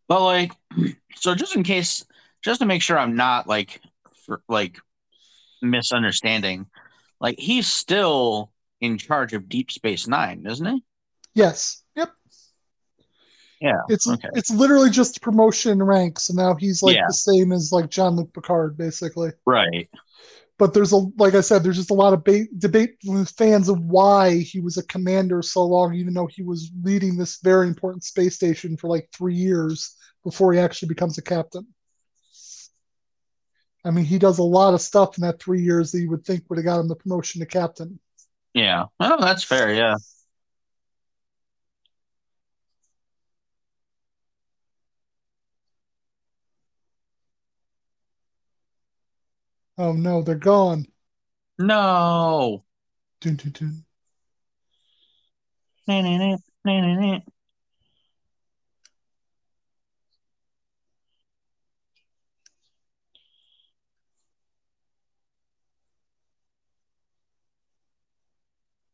But 0.08 0.22
like 0.22 0.52
so 1.14 1.34
just 1.34 1.56
in 1.56 1.62
case 1.62 2.04
just 2.42 2.60
to 2.60 2.66
make 2.66 2.82
sure 2.82 2.98
I'm 2.98 3.16
not 3.16 3.46
like 3.46 3.80
for, 4.26 4.42
like 4.46 4.78
misunderstanding, 5.62 6.66
like 7.18 7.38
he's 7.38 7.66
still 7.66 8.52
in 8.82 8.98
charge 8.98 9.32
of 9.32 9.48
Deep 9.48 9.70
Space 9.70 10.06
Nine, 10.06 10.44
isn't 10.46 10.66
he? 10.66 10.84
Yes. 11.32 11.81
Yeah. 13.62 13.80
It's 13.88 14.08
Okay. 14.08 14.28
it's 14.34 14.50
literally 14.50 14.90
just 14.90 15.22
promotion 15.22 15.80
ranks, 15.82 16.28
and 16.28 16.36
now 16.36 16.56
he's 16.56 16.82
like 16.82 16.96
Yeah. 16.96 17.06
the 17.06 17.14
same 17.14 17.52
as 17.52 17.70
like 17.70 17.90
Jean-Luc 17.90 18.32
Picard, 18.34 18.76
basically. 18.76 19.30
Right. 19.46 19.88
But 20.58 20.74
there's 20.74 20.92
a 20.92 20.96
like 21.16 21.34
I 21.34 21.40
said, 21.42 21.62
there's 21.62 21.76
just 21.76 21.90
a 21.92 21.94
lot 21.94 22.12
of 22.12 22.24
ba- 22.24 22.48
debate 22.58 22.96
with 23.04 23.30
fans 23.30 23.68
of 23.68 23.78
why 23.80 24.38
he 24.38 24.60
was 24.60 24.76
a 24.78 24.82
commander 24.86 25.42
so 25.42 25.64
long, 25.64 25.94
even 25.94 26.12
though 26.12 26.26
he 26.26 26.42
was 26.42 26.70
leading 26.82 27.16
this 27.16 27.38
very 27.40 27.68
important 27.68 28.02
space 28.04 28.34
station 28.34 28.76
for 28.76 28.88
like 28.88 29.08
three 29.16 29.34
years 29.36 29.94
before 30.24 30.52
he 30.52 30.58
actually 30.58 30.88
becomes 30.88 31.16
a 31.18 31.22
captain. 31.22 31.66
I 33.84 33.90
mean, 33.90 34.04
he 34.04 34.18
does 34.18 34.38
a 34.38 34.44
lot 34.44 34.74
of 34.74 34.80
stuff 34.80 35.18
in 35.18 35.22
that 35.22 35.40
three 35.40 35.62
years 35.62 35.90
that 35.92 36.00
you 36.00 36.10
would 36.10 36.24
think 36.24 36.44
would 36.48 36.58
have 36.58 36.64
got 36.64 36.80
him 36.80 36.88
the 36.88 36.94
promotion 36.96 37.40
to 37.40 37.46
captain. 37.46 37.98
Yeah. 38.54 38.84
Oh, 39.00 39.16
that's 39.20 39.42
fair. 39.42 39.72
Yeah. 39.74 39.96
Oh 49.82 49.94
no, 49.94 50.22
they're 50.22 50.36
gone. 50.36 50.86
No. 51.58 52.62
Dun, 53.20 53.34
dun, 53.34 53.50
dun. 53.50 53.84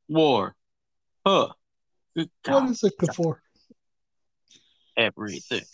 War. 0.08 0.56
Huh. 1.26 1.48
What 2.14 2.70
is 2.70 2.82
it 2.82 2.94
for? 3.14 3.42
Everything. 4.96 5.64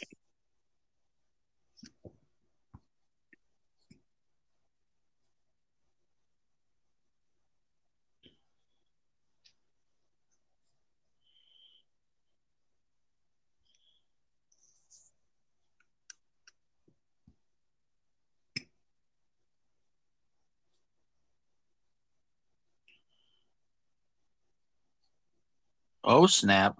Oh, 26.04 26.26
snap. 26.28 26.78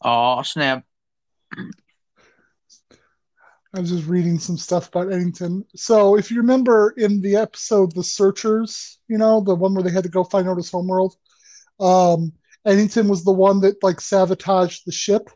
Oh, 0.00 0.42
snap. 0.42 0.84
I 3.74 3.80
was 3.80 3.90
just 3.90 4.06
reading 4.06 4.38
some 4.38 4.56
stuff 4.56 4.88
about 4.88 5.12
Eddington. 5.12 5.64
So, 5.76 6.16
if 6.16 6.30
you 6.30 6.38
remember 6.38 6.94
in 6.96 7.20
the 7.20 7.36
episode 7.36 7.94
The 7.94 8.02
Searchers, 8.04 8.98
you 9.08 9.18
know, 9.18 9.40
the 9.40 9.54
one 9.54 9.74
where 9.74 9.82
they 9.82 9.90
had 9.90 10.04
to 10.04 10.08
go 10.10 10.24
find 10.24 10.48
Odo's 10.48 10.70
Homeworld, 10.70 11.16
um, 11.80 12.32
Eddington 12.64 13.08
was 13.08 13.24
the 13.24 13.32
one 13.32 13.60
that 13.60 13.82
like 13.82 14.00
sabotaged 14.00 14.82
the 14.86 14.92
ship. 14.92 15.30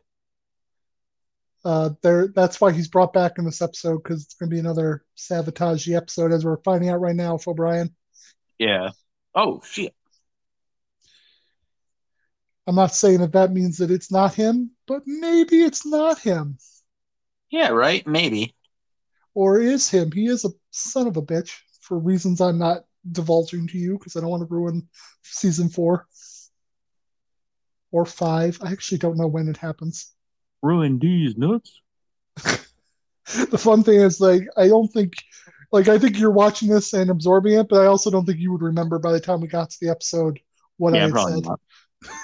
Uh, 1.65 1.91
there, 2.03 2.27
that's 2.29 2.61
why 2.61 2.73
he's 2.73 2.89
brought 2.89 3.13
back 3.13 3.39
in 3.39 3.45
this 3.45 3.63
episode 3.63 4.03
because 4.03 4.25
it's 4.25 4.35
going 4.35 4.51
to 4.51 4.55
be 4.55 4.59
another 4.59 5.05
sabotage 5.15 5.89
episode, 5.89 6.33
as 6.33 6.45
we're 6.45 6.57
finding 6.63 6.91
out 6.91 7.01
right 7.01 7.15
now, 7.15 7.39
for 7.39 7.55
Brian. 7.55 7.95
Yeah. 8.59 8.91
Oh, 9.35 9.63
shit. 9.65 9.95
I'm 12.67 12.75
not 12.75 12.95
saying 12.95 13.21
that 13.21 13.33
that 13.33 13.53
means 13.53 13.79
that 13.79 13.91
it's 13.91 14.11
not 14.11 14.35
him, 14.35 14.71
but 14.87 15.03
maybe 15.07 15.63
it's 15.63 15.85
not 15.87 16.19
him, 16.21 16.59
Yeah, 17.51 17.69
right? 17.69 18.07
Maybe. 18.07 18.55
or 19.35 19.61
is 19.61 19.89
him. 19.89 20.13
He 20.13 20.27
is 20.27 20.45
a 20.45 20.51
son 20.71 21.07
of 21.07 21.17
a 21.17 21.23
bitch 21.23 21.51
for 21.81 21.99
reasons 21.99 22.41
I'm 22.41 22.59
not 22.59 22.85
divulging 23.11 23.67
to 23.69 23.79
you 23.79 23.99
because 23.99 24.15
I 24.17 24.21
don't 24.21 24.31
want 24.31 24.49
to 24.49 24.55
ruin 24.55 24.89
season 25.23 25.69
four 25.69 26.07
or 27.93 28.05
five. 28.05 28.59
I 28.63 28.73
actually 28.73 28.99
don't 28.99 29.17
know 29.17 29.29
when 29.29 29.49
it 29.49 29.57
happens. 29.57 30.13
Ruin 30.63 30.99
these 30.99 31.37
nuts. 31.37 31.81
The 33.51 33.59
fun 33.59 33.85
thing 33.85 34.01
is, 34.01 34.21
like, 34.21 34.49
I 34.57 34.67
don't 34.67 34.89
think, 34.89 35.15
like, 35.71 35.89
I 35.89 35.99
think 35.99 36.19
you're 36.19 36.33
watching 36.33 36.69
this 36.69 36.93
and 36.93 37.09
absorbing 37.09 37.55
it, 37.55 37.69
but 37.69 37.81
I 37.81 37.87
also 37.87 38.11
don't 38.11 38.27
think 38.27 38.41
you 38.41 38.51
would 38.53 38.63
remember 38.63 38.99
by 38.99 39.13
the 39.13 39.21
time 39.21 39.41
we 39.41 39.47
got 39.47 39.71
to 39.71 39.77
the 39.81 39.91
episode 39.91 40.41
what 40.77 40.93
I 40.93 40.99
Yeah, 40.99 41.09
probably 41.09 41.45
said. 41.45 41.53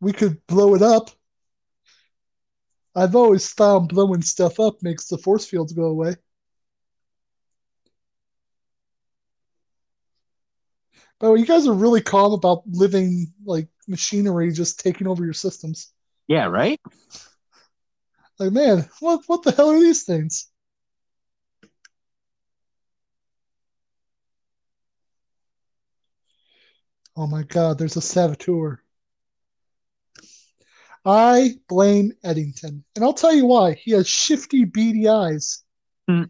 We 0.00 0.12
could 0.12 0.44
blow 0.48 0.74
it 0.74 0.82
up. 0.82 1.10
I've 2.96 3.14
always 3.14 3.52
found 3.52 3.88
blowing 3.88 4.22
stuff 4.22 4.58
up 4.58 4.82
makes 4.82 5.06
the 5.06 5.16
force 5.16 5.46
fields 5.46 5.72
go 5.72 5.84
away. 5.84 6.16
Way, 11.22 11.38
you 11.38 11.46
guys 11.46 11.68
are 11.68 11.72
really 11.72 12.00
calm 12.00 12.32
about 12.32 12.62
living 12.66 13.32
like 13.44 13.68
machinery 13.86 14.52
just 14.52 14.80
taking 14.80 15.06
over 15.06 15.24
your 15.24 15.32
systems. 15.32 15.92
Yeah, 16.26 16.46
right? 16.46 16.80
Like, 18.38 18.52
man, 18.52 18.88
what 19.00 19.22
what 19.28 19.42
the 19.42 19.52
hell 19.52 19.70
are 19.70 19.78
these 19.78 20.02
things? 20.02 20.48
Oh 27.16 27.26
my 27.26 27.44
god, 27.44 27.78
there's 27.78 27.96
a 27.96 28.00
saboteur. 28.00 28.82
I 31.04 31.56
blame 31.68 32.12
Eddington. 32.24 32.84
And 32.94 33.04
I'll 33.04 33.12
tell 33.12 33.34
you 33.34 33.46
why. 33.46 33.74
He 33.74 33.90
has 33.92 34.08
shifty, 34.08 34.64
beady 34.64 35.08
eyes. 35.08 35.62
Hmm. 36.08 36.24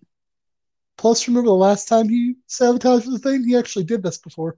Plus, 0.96 1.28
remember 1.28 1.48
the 1.48 1.54
last 1.54 1.88
time 1.88 2.08
he 2.08 2.36
sabotaged 2.46 3.10
the 3.10 3.18
thing? 3.18 3.44
He 3.44 3.56
actually 3.56 3.84
did 3.84 4.02
this 4.02 4.18
before. 4.18 4.56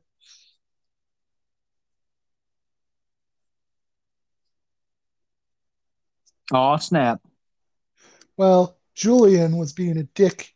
Oh, 6.52 6.76
snap. 6.76 7.20
Well, 8.36 8.76
Julian 8.94 9.56
was 9.56 9.72
being 9.72 9.96
a 9.96 10.04
dick 10.04 10.54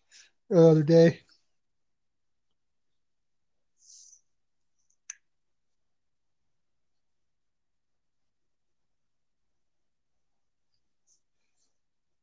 the 0.50 0.68
other 0.68 0.82
day. 0.82 1.20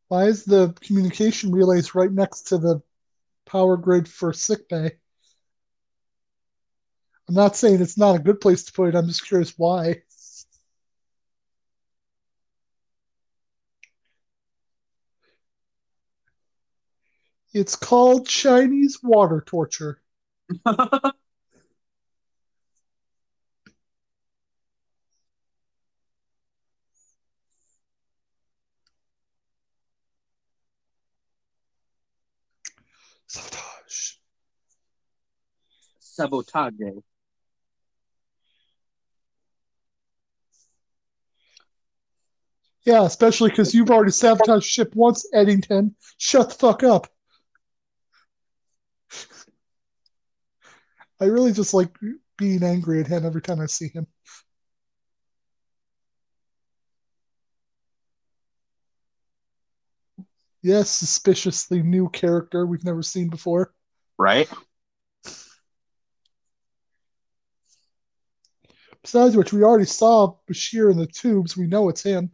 Why 0.08 0.26
is 0.26 0.46
the 0.46 0.74
communication 0.82 1.52
relays 1.52 1.96
right 1.96 2.12
next 2.12 2.44
to 2.48 2.58
the 2.58 2.82
power 3.46 3.76
grid 3.76 4.08
for 4.08 4.34
sickbay? 4.34 4.98
I'm 7.28 7.36
not 7.36 7.56
saying 7.56 7.82
it's 7.82 7.98
not 7.98 8.16
a 8.16 8.24
good 8.24 8.40
place 8.40 8.64
to 8.66 8.72
put 8.72 8.90
it. 8.90 8.96
I'm 8.96 9.08
just 9.08 9.26
curious 9.28 9.54
why. 9.58 10.04
It's 17.56 17.78
called 17.78 18.28
Chinese 18.28 19.00
water 19.02 19.42
torture. 19.48 20.02
Sabotage. 33.28 34.16
Sabotage. 36.00 36.74
Yeah, 42.84 43.06
especially 43.06 43.52
because 43.52 43.74
you've 43.74 43.90
already 43.90 44.12
sabotaged 44.12 44.66
ship 44.66 44.94
once, 44.94 45.26
Eddington. 45.34 45.96
Shut 46.18 46.50
the 46.50 46.56
fuck 46.56 46.84
up. 46.84 47.08
I 51.20 51.26
really 51.26 51.54
just 51.54 51.74
like 51.74 51.96
being 52.38 52.64
angry 52.64 53.00
at 53.00 53.08
him 53.08 53.26
every 53.26 53.42
time 53.42 53.62
I 53.62 53.68
see 53.68 53.90
him. 53.90 54.08
Yes, 60.62 60.90
suspiciously 60.90 61.84
new 61.84 62.10
character 62.10 62.66
we've 62.66 62.84
never 62.84 63.04
seen 63.04 63.30
before. 63.30 63.74
Right? 64.18 64.50
Besides 69.04 69.38
which, 69.38 69.54
we 69.54 69.62
already 69.62 69.86
saw 69.86 70.38
Bashir 70.50 70.92
in 70.92 70.98
the 70.98 71.06
tubes. 71.06 71.56
We 71.56 71.68
know 71.68 71.90
it's 71.90 72.02
him. 72.02 72.32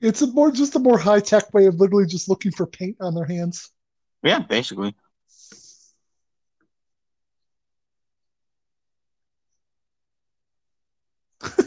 It's 0.00 0.22
a 0.22 0.26
more 0.28 0.50
just 0.52 0.76
a 0.76 0.78
more 0.78 0.98
high 0.98 1.20
tech 1.20 1.52
way 1.52 1.66
of 1.66 1.80
literally 1.80 2.06
just 2.06 2.28
looking 2.28 2.52
for 2.52 2.66
paint 2.66 2.96
on 3.00 3.14
their 3.14 3.24
hands. 3.24 3.70
Yeah, 4.22 4.40
basically. 4.40 4.94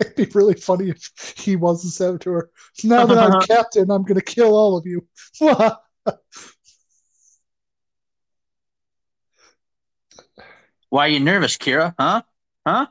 It'd 0.00 0.14
be 0.16 0.26
really 0.34 0.54
funny 0.54 0.90
if 0.90 1.34
he 1.36 1.56
was 1.56 1.82
the 1.82 1.90
saboteur. 1.90 2.50
Now 2.84 3.06
that 3.06 3.18
I'm 3.18 3.40
captain, 3.46 3.90
I'm 3.90 4.02
going 4.02 4.20
to 4.20 4.24
kill 4.24 4.54
all 4.54 4.76
of 4.76 4.86
you. 4.86 5.06
Why 10.90 11.06
are 11.06 11.08
you 11.08 11.20
nervous, 11.20 11.56
Kira? 11.56 11.94
Huh? 11.98 12.22
Huh? 12.66 12.86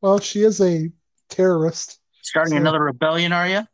well, 0.00 0.18
she 0.18 0.42
is 0.42 0.60
a 0.60 0.90
terrorist. 1.28 1.97
Starting 2.22 2.52
So- 2.52 2.58
another 2.58 2.80
rebellion, 2.80 3.32
are 3.32 3.48
you? 3.48 3.66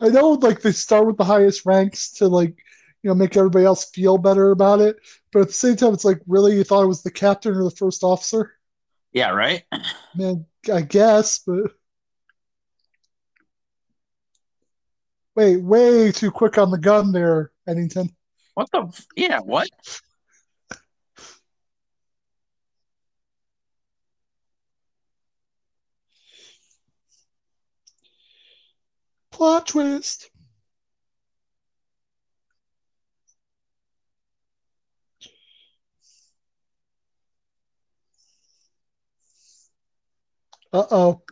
I 0.00 0.08
know, 0.08 0.30
like 0.30 0.62
they 0.62 0.72
start 0.72 1.06
with 1.06 1.16
the 1.16 1.24
highest 1.24 1.66
ranks 1.66 2.12
to 2.14 2.28
like, 2.28 2.56
you 3.02 3.08
know, 3.08 3.14
make 3.14 3.36
everybody 3.36 3.64
else 3.64 3.90
feel 3.90 4.16
better 4.18 4.50
about 4.50 4.80
it. 4.80 4.96
But 5.32 5.42
at 5.42 5.48
the 5.48 5.54
same 5.54 5.76
time, 5.76 5.92
it's 5.92 6.04
like, 6.04 6.20
really, 6.26 6.56
you 6.56 6.64
thought 6.64 6.84
it 6.84 6.88
was 6.88 7.02
the 7.02 7.10
captain 7.10 7.54
or 7.54 7.64
the 7.64 7.70
first 7.70 8.02
officer? 8.02 8.52
Yeah, 9.12 9.30
right. 9.30 9.62
Man, 10.14 10.46
I 10.72 10.80
guess, 10.82 11.40
but 11.40 11.72
wait, 15.34 15.58
way 15.58 16.12
too 16.12 16.30
quick 16.30 16.56
on 16.56 16.70
the 16.70 16.78
gun 16.78 17.12
there, 17.12 17.50
Eddington. 17.68 18.14
What 18.54 18.70
the? 18.72 19.04
Yeah, 19.16 19.40
what? 19.40 19.68
Plot 29.34 29.66
twist. 29.66 30.30
Uh 40.72 40.84
oh. 40.88 41.22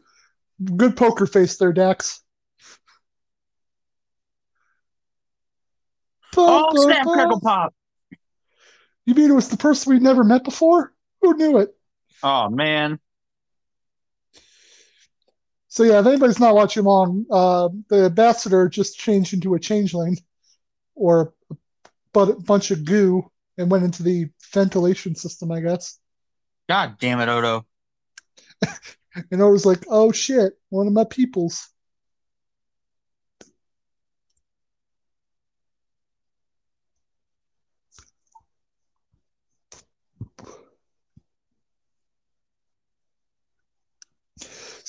Good 0.64 0.96
poker 0.96 1.26
face 1.26 1.58
there, 1.58 1.72
Dax. 1.72 2.20
Oh, 6.36 6.70
snap, 6.74 7.06
crackle 7.06 7.40
pop! 7.40 7.72
You 9.06 9.14
mean 9.14 9.30
it 9.30 9.34
was 9.34 9.48
the 9.48 9.56
person 9.56 9.92
we've 9.92 10.02
never 10.02 10.24
met 10.24 10.42
before? 10.42 10.92
Who 11.20 11.36
knew 11.36 11.58
it? 11.58 11.70
Oh 12.24 12.48
man. 12.48 12.98
So 15.72 15.84
yeah, 15.84 16.00
if 16.00 16.06
anybody's 16.06 16.38
not 16.38 16.54
watching 16.54 16.84
along, 16.84 17.24
uh, 17.30 17.70
the 17.88 18.04
ambassador 18.04 18.68
just 18.68 18.98
changed 18.98 19.32
into 19.32 19.54
a 19.54 19.58
changeling, 19.58 20.18
or 20.94 21.32
a 22.14 22.26
bunch 22.26 22.70
of 22.70 22.84
goo, 22.84 23.30
and 23.56 23.70
went 23.70 23.82
into 23.82 24.02
the 24.02 24.28
ventilation 24.52 25.14
system, 25.14 25.50
I 25.50 25.60
guess. 25.60 25.98
God 26.68 26.98
damn 27.00 27.20
it, 27.20 27.30
Odo. 27.30 27.64
And 29.30 29.40
I 29.40 29.46
was 29.46 29.64
like, 29.64 29.86
"Oh 29.88 30.12
shit, 30.12 30.58
one 30.68 30.86
of 30.86 30.92
my 30.92 31.04
peoples." 31.04 31.71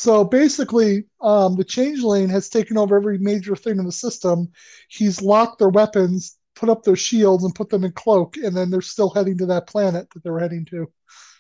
So 0.04 0.26
basically, 0.26 1.06
um, 1.22 1.56
the 1.56 1.64
changeling 1.64 2.28
has 2.28 2.50
taken 2.50 2.78
over 2.78 2.98
every 2.98 3.18
major 3.20 3.56
thing 3.56 3.80
in 3.80 3.86
the 3.86 3.92
system. 3.94 4.52
He's 4.90 5.22
locked 5.22 5.60
their 5.60 5.70
weapons, 5.70 6.38
put 6.58 6.68
up 6.68 6.84
their 6.84 6.98
shields, 6.98 7.46
and 7.46 7.56
put 7.56 7.70
them 7.70 7.86
in 7.86 7.94
cloak, 7.94 8.36
and 8.36 8.54
then 8.54 8.70
they're 8.70 8.82
still 8.82 9.10
heading 9.10 9.38
to 9.38 9.46
that 9.46 9.66
planet 9.66 10.10
that 10.10 10.22
they're 10.22 10.40
heading 10.40 10.66
to. 10.72 10.92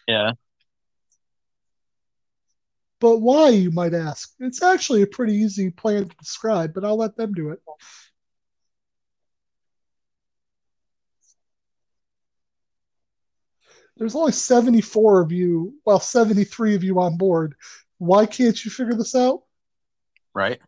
Yeah. 0.08 0.32
But 3.02 3.18
why, 3.18 3.50
you 3.50 3.70
might 3.70 3.94
ask? 3.94 4.34
It's 4.40 4.64
actually 4.64 5.02
a 5.02 5.08
pretty 5.08 5.34
easy 5.34 5.70
plan 5.70 6.08
to 6.08 6.16
describe, 6.16 6.74
but 6.74 6.86
I'll 6.86 6.96
let 6.96 7.18
them 7.18 7.34
do 7.34 7.50
it. 7.50 7.60
There's 13.98 14.16
only 14.16 14.32
74 14.32 15.20
of 15.20 15.34
you, 15.34 15.76
well, 15.84 16.00
73 16.00 16.76
of 16.76 16.84
you 16.86 17.02
on 17.02 17.18
board. 17.18 17.56
Why 18.04 18.26
can't 18.26 18.66
you 18.66 18.70
figure 18.70 18.96
this 18.96 19.16
out? 19.16 19.44
Right. 20.34 20.60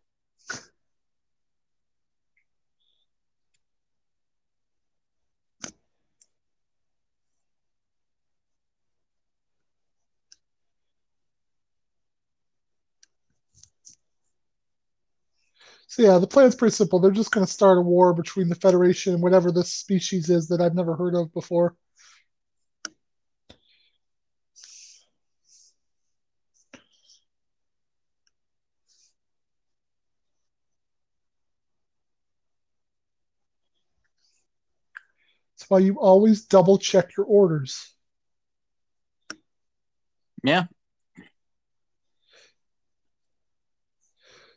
So 15.88 16.02
yeah, 16.04 16.17
the 16.19 16.28
plan's 16.28 16.56
pretty 16.56 16.74
simple. 16.76 17.00
They're 17.00 17.12
just 17.12 17.32
going 17.32 17.45
to 17.45 17.52
start 17.52 17.78
a 17.78 17.82
war 17.82 18.13
between 18.13 18.50
the 18.50 18.56
Federation 18.56 19.13
and 19.13 19.24
whatever 19.24 19.52
this 19.52 19.74
species 19.74 20.30
is 20.30 20.48
that 20.50 20.62
I've 20.62 20.76
never 20.76 20.95
heard 20.95 21.15
of 21.15 21.34
before. 21.34 21.76
That's 35.65 35.71
why 35.71 35.80
you 35.80 35.99
always 35.99 36.45
double 36.45 36.78
check 36.78 37.17
your 37.17 37.25
orders. 37.25 37.91
Yeah. 40.43 40.65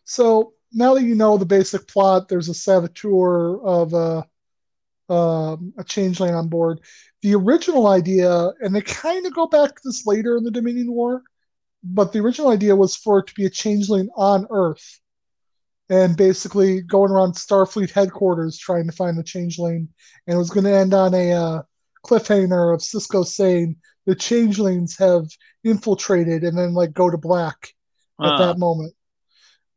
So 0.04 0.52
now 0.70 0.92
that 0.92 1.04
you 1.04 1.14
know 1.14 1.38
the 1.38 1.46
basic 1.46 1.88
plot, 1.88 2.28
there's 2.28 2.50
a 2.50 2.54
saboteur 2.54 3.58
of 3.58 3.94
a 3.94 4.26
um, 5.10 5.72
a 5.78 5.84
changeling 5.84 6.34
on 6.34 6.48
board. 6.48 6.80
The 7.22 7.34
original 7.36 7.86
idea, 7.86 8.52
and 8.60 8.76
they 8.76 8.82
kind 8.82 9.24
of 9.24 9.34
go 9.34 9.46
back 9.46 9.76
to 9.76 9.80
this 9.82 10.06
later 10.06 10.36
in 10.36 10.44
the 10.44 10.50
Dominion 10.50 10.92
War, 10.92 11.22
but 11.82 12.12
the 12.12 12.18
original 12.18 12.50
idea 12.50 12.76
was 12.76 12.96
for 12.96 13.20
it 13.20 13.28
to 13.28 13.34
be 13.34 13.46
a 13.46 13.50
changeling 13.50 14.10
on 14.14 14.46
Earth, 14.50 15.00
and 15.90 16.16
basically 16.16 16.82
going 16.82 17.10
around 17.10 17.32
Starfleet 17.32 17.90
headquarters 17.90 18.58
trying 18.58 18.86
to 18.86 18.96
find 18.96 19.16
the 19.16 19.22
changeling, 19.22 19.88
and 20.26 20.34
it 20.34 20.38
was 20.38 20.50
going 20.50 20.64
to 20.64 20.72
end 20.72 20.94
on 20.94 21.14
a 21.14 21.32
uh, 21.32 21.62
cliffhanger 22.04 22.74
of 22.74 22.80
Sisko 22.80 23.26
saying 23.26 23.76
the 24.06 24.14
changelings 24.14 24.96
have 24.98 25.26
infiltrated, 25.64 26.44
and 26.44 26.56
then 26.56 26.74
like 26.74 26.92
go 26.92 27.10
to 27.10 27.18
black 27.18 27.68
at 28.20 28.32
Uh, 28.32 28.38
that 28.38 28.58
moment. 28.58 28.94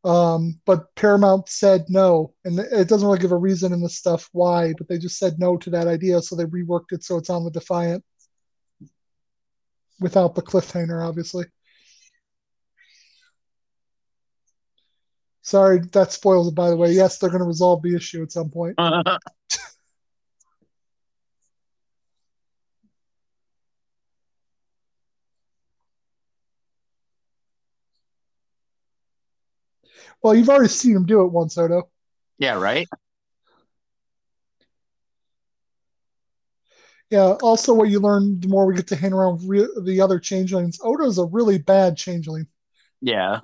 Um, 0.03 0.59
but 0.65 0.93
Paramount 0.95 1.47
said 1.47 1.85
no, 1.87 2.33
and 2.43 2.59
it 2.59 2.87
doesn't 2.87 3.07
really 3.07 3.19
give 3.19 3.33
a 3.33 3.37
reason 3.37 3.71
in 3.71 3.81
this 3.81 3.97
stuff 3.97 4.29
why, 4.31 4.73
but 4.77 4.87
they 4.87 4.97
just 4.97 5.19
said 5.19 5.37
no 5.37 5.57
to 5.57 5.69
that 5.69 5.87
idea, 5.87 6.21
so 6.21 6.35
they 6.35 6.45
reworked 6.45 6.91
it 6.91 7.03
so 7.03 7.17
it's 7.17 7.29
on 7.29 7.43
the 7.43 7.51
Defiant 7.51 8.03
without 9.99 10.33
the 10.33 10.41
cliffhanger, 10.41 11.07
obviously. 11.07 11.45
Sorry, 15.43 15.79
that 15.91 16.11
spoils 16.11 16.47
it, 16.47 16.55
by 16.55 16.69
the 16.69 16.77
way. 16.77 16.91
Yes, 16.91 17.17
they're 17.17 17.29
going 17.29 17.41
to 17.41 17.47
resolve 17.47 17.81
the 17.81 17.95
issue 17.95 18.21
at 18.21 18.31
some 18.31 18.49
point. 18.49 18.75
Well, 30.21 30.35
you've 30.35 30.49
already 30.49 30.69
seen 30.69 30.93
them 30.93 31.05
do 31.05 31.21
it 31.23 31.31
once, 31.31 31.57
Odo. 31.57 31.89
yeah, 32.37 32.53
right. 32.53 32.87
Yeah. 37.09 37.33
Also, 37.41 37.73
what 37.73 37.89
you 37.89 37.99
learn 37.99 38.39
the 38.39 38.47
more 38.47 38.65
we 38.65 38.75
get 38.75 38.87
to 38.87 38.95
hang 38.95 39.13
around 39.13 39.41
re- 39.47 39.67
the 39.83 39.99
other 39.99 40.17
changelings, 40.17 40.79
Odo's 40.81 41.17
a 41.17 41.25
really 41.25 41.57
bad 41.57 41.97
changeling. 41.97 42.47
Yeah. 43.01 43.41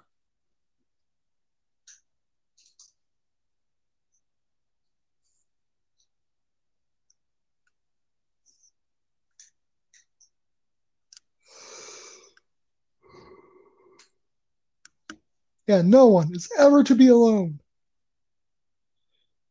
Yeah, 15.68 15.82
no 15.82 16.08
one 16.08 16.34
is 16.34 16.50
ever 16.58 16.84
to 16.86 16.96
be 16.96 17.10
alone. 17.10 17.60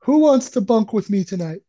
Who 0.00 0.18
wants 0.20 0.50
to 0.50 0.60
bunk 0.60 0.92
with 0.92 1.10
me 1.10 1.24
tonight? 1.24 1.60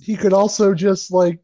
he 0.00 0.16
could 0.16 0.32
also 0.32 0.74
just 0.74 1.12
like 1.12 1.40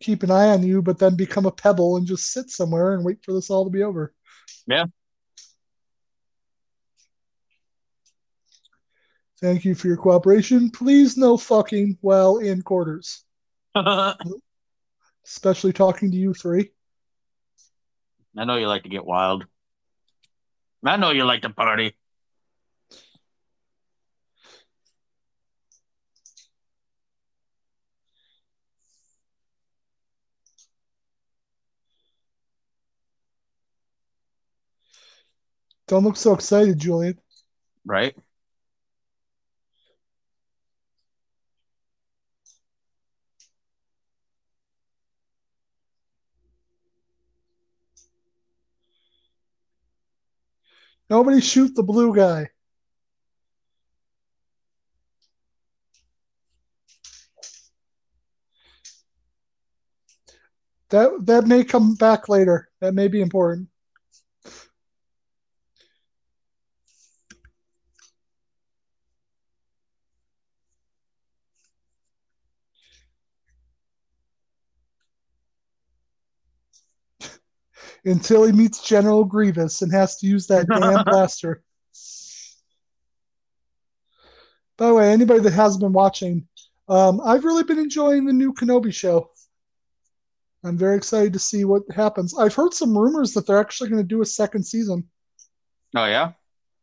keep 0.00 0.22
an 0.22 0.30
eye 0.30 0.48
on 0.48 0.62
you, 0.62 0.82
but 0.82 0.98
then 0.98 1.16
become 1.16 1.46
a 1.46 1.50
pebble 1.50 1.96
and 1.96 2.06
just 2.06 2.32
sit 2.32 2.50
somewhere 2.50 2.94
and 2.94 3.04
wait 3.04 3.24
for 3.24 3.32
this 3.32 3.50
all 3.50 3.64
to 3.64 3.70
be 3.70 3.82
over. 3.82 4.14
Yeah. 4.66 4.84
Thank 9.40 9.66
you 9.66 9.74
for 9.74 9.88
your 9.88 9.98
cooperation. 9.98 10.70
Please 10.70 11.16
no 11.16 11.36
fucking 11.36 11.98
while 12.00 12.38
in 12.38 12.62
quarters, 12.62 13.22
especially 15.26 15.74
talking 15.74 16.10
to 16.10 16.16
you 16.16 16.32
three. 16.32 16.70
I 18.36 18.44
know 18.44 18.56
you 18.56 18.66
like 18.66 18.84
to 18.84 18.88
get 18.88 19.04
wild. 19.04 19.44
I 20.84 20.96
know 20.96 21.10
you 21.10 21.24
like 21.24 21.42
to 21.42 21.50
party. 21.50 21.96
Don't 35.88 36.04
look 36.04 36.16
so 36.16 36.34
excited, 36.34 36.78
Julian. 36.78 37.18
Right? 37.84 38.16
Nobody 51.08 51.40
shoot 51.40 51.74
the 51.74 51.82
blue 51.82 52.14
guy. 52.14 52.50
That 60.90 61.10
that 61.26 61.46
may 61.46 61.64
come 61.64 61.94
back 61.94 62.28
later. 62.28 62.68
That 62.80 62.94
may 62.94 63.08
be 63.08 63.20
important. 63.20 63.68
Until 78.06 78.44
he 78.44 78.52
meets 78.52 78.86
General 78.86 79.24
Grievous 79.24 79.82
and 79.82 79.92
has 79.92 80.16
to 80.18 80.26
use 80.26 80.46
that 80.46 80.66
damn 80.70 81.04
blaster. 81.04 81.62
By 84.78 84.86
the 84.86 84.94
way, 84.94 85.12
anybody 85.12 85.40
that 85.40 85.52
hasn't 85.52 85.82
been 85.82 85.92
watching, 85.92 86.46
um, 86.88 87.20
I've 87.24 87.44
really 87.44 87.64
been 87.64 87.78
enjoying 87.78 88.24
the 88.24 88.32
new 88.32 88.52
Kenobi 88.52 88.94
show. 88.94 89.30
I'm 90.64 90.76
very 90.78 90.96
excited 90.96 91.32
to 91.32 91.38
see 91.38 91.64
what 91.64 91.82
happens. 91.94 92.38
I've 92.38 92.54
heard 92.54 92.74
some 92.74 92.96
rumors 92.96 93.32
that 93.32 93.46
they're 93.46 93.60
actually 93.60 93.90
going 93.90 94.02
to 94.02 94.08
do 94.08 94.22
a 94.22 94.26
second 94.26 94.64
season. 94.64 95.08
Oh 95.94 96.04
yeah? 96.04 96.32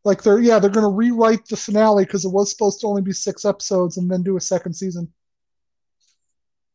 Like 0.04 0.22
they're 0.22 0.40
yeah, 0.40 0.58
they're 0.58 0.70
going 0.70 0.84
to 0.84 0.94
rewrite 0.94 1.46
the 1.46 1.56
finale 1.56 2.04
because 2.04 2.24
it 2.24 2.32
was 2.32 2.50
supposed 2.50 2.80
to 2.80 2.86
only 2.86 3.02
be 3.02 3.12
six 3.12 3.44
episodes 3.44 3.96
and 3.96 4.10
then 4.10 4.22
do 4.22 4.36
a 4.36 4.40
second 4.40 4.74
season, 4.74 5.12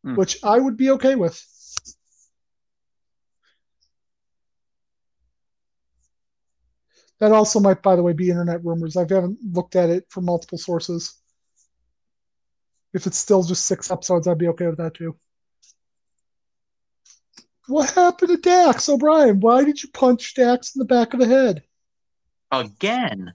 Hmm. 0.04 0.16
which 0.16 0.44
I 0.44 0.58
would 0.60 0.78
be 0.78 0.92
okay 0.92 1.16
with. 1.16 1.46
That 7.20 7.32
also 7.32 7.60
might, 7.60 7.82
by 7.82 7.96
the 7.96 8.04
way, 8.04 8.14
be 8.14 8.30
internet 8.30 8.64
rumors. 8.64 8.96
I 8.96 9.02
haven't 9.02 9.40
looked 9.52 9.76
at 9.76 9.90
it 9.90 10.06
from 10.10 10.26
multiple 10.26 10.58
sources. 10.58 11.16
If 12.94 13.06
it's 13.08 13.18
still 13.18 13.44
just 13.44 13.66
six 13.66 13.92
episodes, 13.92 14.28
I'd 14.28 14.38
be 14.38 14.48
okay 14.48 14.68
with 14.68 14.78
that 14.78 14.94
too. 14.94 15.16
What 17.68 17.92
happened 17.92 18.30
to 18.30 18.38
Dax 18.38 18.90
O'Brien? 18.90 19.40
Why 19.42 19.64
did 19.64 19.84
you 19.84 19.90
punch 19.90 20.34
Dax 20.34 20.76
in 20.76 20.80
the 20.80 20.86
back 20.86 21.14
of 21.14 21.20
the 21.20 21.28
head? 21.28 21.64
Again. 22.52 23.34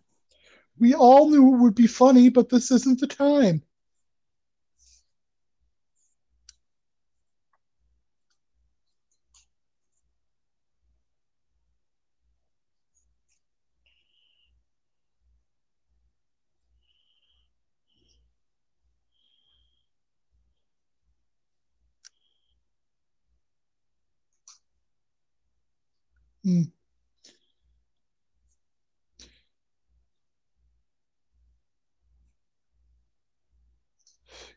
We 0.79 0.95
all 0.95 1.31
knew 1.31 1.55
it 1.55 1.59
would 1.59 1.77
be 1.77 1.87
funny, 1.87 2.31
but 2.31 2.49
this 2.49 2.73
isn't 2.73 2.99
the 2.99 3.07
time. 3.07 3.63
Hmm. 26.45 26.65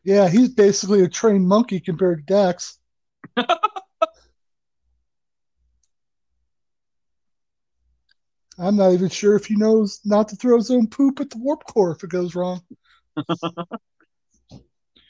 Yeah, 0.04 0.28
he's 0.28 0.48
basically 0.48 1.02
a 1.02 1.08
trained 1.08 1.46
monkey 1.48 1.80
compared 1.80 2.26
to 2.26 2.32
Dax. 2.34 2.78
I'm 8.58 8.76
not 8.76 8.92
even 8.92 9.08
sure 9.08 9.36
if 9.36 9.46
he 9.46 9.56
knows 9.56 10.00
not 10.04 10.28
to 10.28 10.36
throw 10.36 10.56
his 10.56 10.70
own 10.70 10.88
poop 10.88 11.20
at 11.20 11.30
the 11.30 11.38
warp 11.38 11.64
core 11.64 11.92
if 11.92 12.02
it 12.04 12.10
goes 12.10 12.34
wrong. 12.34 12.62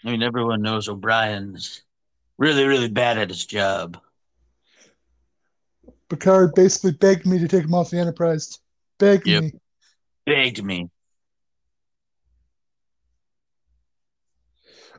I 0.05 0.11
mean, 0.11 0.23
everyone 0.23 0.62
knows 0.62 0.88
O'Brien's 0.88 1.83
really, 2.38 2.64
really 2.67 2.88
bad 2.88 3.19
at 3.19 3.31
his 3.31 3.47
job. 3.47 3.99
Picard 6.09 6.55
basically 6.55 6.92
begged 6.92 7.27
me 7.27 7.38
to 7.38 7.49
take 7.49 7.64
him 7.64 7.75
off 7.75 7.90
the 7.90 7.99
Enterprise. 7.99 8.59
Begged 8.99 9.27
Yep. 9.27 9.42
me. 9.42 9.53
Begged 10.27 10.64
me. 10.64 10.90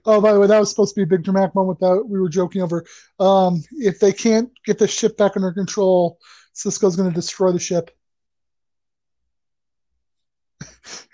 Oh, 0.05 0.21
by 0.21 0.31
the 0.31 0.39
way, 0.39 0.47
that 0.47 0.59
was 0.59 0.69
supposed 0.69 0.95
to 0.95 0.99
be 0.99 1.03
a 1.03 1.07
big 1.07 1.23
dramatic 1.23 1.53
moment 1.55 1.79
that 1.79 2.03
we 2.07 2.19
were 2.19 2.29
joking 2.29 2.61
over. 2.61 2.85
Um, 3.19 3.61
if 3.71 3.99
they 3.99 4.13
can't 4.13 4.49
get 4.65 4.77
the 4.79 4.87
ship 4.87 5.17
back 5.17 5.35
under 5.35 5.51
control, 5.51 6.19
Sisko's 6.55 6.95
going 6.95 7.09
to 7.09 7.15
destroy 7.15 7.51
the 7.51 7.59
ship. 7.59 7.91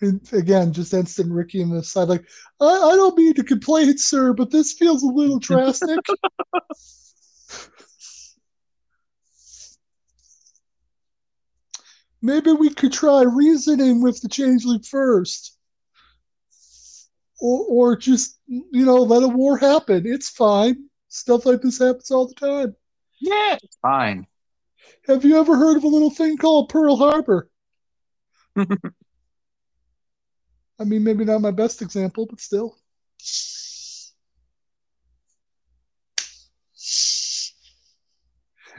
And 0.02 0.22
again, 0.34 0.72
just 0.72 0.94
instant 0.94 1.32
Ricky 1.32 1.62
in 1.62 1.70
the 1.70 1.84
side, 1.84 2.10
like, 2.10 2.26
I, 2.60 2.66
I 2.66 2.96
don't 2.96 3.18
mean 3.18 3.34
to 3.36 3.44
complain, 3.44 3.98
sir, 3.98 4.34
but 4.34 4.52
this 4.52 4.74
feels 4.74 5.04
a 5.04 5.08
little 5.08 5.40
drastic. 5.40 6.00
Maybe 12.26 12.52
we 12.52 12.74
could 12.74 12.92
try 12.92 13.22
reasoning 13.22 14.02
with 14.02 14.20
the 14.20 14.28
changeling 14.28 14.82
first. 14.82 15.56
Or, 17.40 17.66
or 17.70 17.96
just, 17.96 18.40
you 18.48 18.84
know, 18.84 18.96
let 18.96 19.22
a 19.22 19.28
war 19.28 19.58
happen. 19.58 20.08
It's 20.08 20.30
fine. 20.30 20.90
Stuff 21.08 21.46
like 21.46 21.62
this 21.62 21.78
happens 21.78 22.10
all 22.10 22.28
the 22.28 22.34
time. 22.34 22.76
Yeah, 23.22 23.58
it's 23.62 23.78
fine. 23.80 24.26
Have 25.08 25.24
you 25.24 25.38
ever 25.38 25.56
heard 25.56 25.78
of 25.78 25.84
a 25.84 25.88
little 25.88 26.10
thing 26.10 26.38
called 26.38 26.70
Pearl 26.70 26.96
Harbor? 26.96 27.48
I 28.58 28.66
mean, 30.84 31.04
maybe 31.04 31.26
not 31.26 31.42
my 31.42 31.52
best 31.52 31.84
example, 31.84 32.26
but 32.26 32.42
still. 32.42 32.76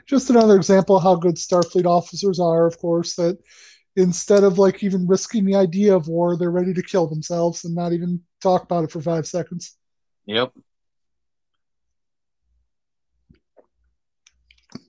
Just 0.07 0.31
another 0.31 0.57
example 0.57 0.97
of 0.97 1.03
how 1.03 1.17
good 1.17 1.35
Starfleet 1.35 1.85
officers 1.85 2.39
are, 2.39 2.67
of 2.67 2.79
course, 2.79 3.15
that 3.17 3.39
instead 3.97 4.45
of 4.45 4.59
like 4.59 4.85
even 4.85 5.07
risking 5.07 5.45
the 5.45 5.57
idea 5.57 5.95
of 5.97 6.09
war, 6.09 6.37
they're 6.37 6.51
ready 6.51 6.73
to 6.75 6.83
kill 6.83 7.07
themselves 7.07 7.65
and 7.65 7.75
not 7.75 7.93
even 7.93 8.21
talk 8.41 8.63
about 8.63 8.85
it 8.85 8.93
for 8.93 9.01
five 9.01 9.27
seconds. 9.27 9.77
Yep. 10.27 10.53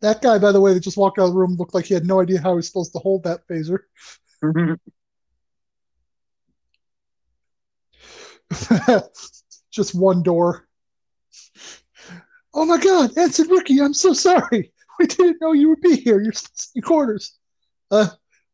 That 0.01 0.21
guy, 0.21 0.37
by 0.37 0.51
the 0.51 0.61
way, 0.61 0.73
that 0.73 0.81
just 0.81 0.97
walked 0.97 1.17
out 1.17 1.25
of 1.25 1.33
the 1.33 1.39
room 1.39 1.55
looked 1.55 1.73
like 1.73 1.85
he 1.85 1.93
had 1.93 2.05
no 2.05 2.21
idea 2.21 2.41
how 2.41 2.51
he 2.51 2.57
was 2.57 2.67
supposed 2.67 2.91
to 2.93 2.99
hold 2.99 3.23
that 3.23 3.47
phaser. 3.47 3.79
just 9.71 9.95
one 9.95 10.23
door. 10.23 10.67
Oh 12.53 12.65
my 12.65 12.77
God, 12.77 13.17
Ensign 13.17 13.49
Ricky, 13.49 13.79
I'm 13.79 13.93
so 13.93 14.13
sorry. 14.13 14.71
We 14.99 15.05
didn't 15.05 15.37
know 15.39 15.51
you 15.53 15.69
would 15.69 15.81
be 15.81 15.95
here. 15.95 16.19
You're 16.19 16.31
to 16.31 16.49
be 16.73 16.81
quarters. 16.81 17.37
Uh, 17.91 18.07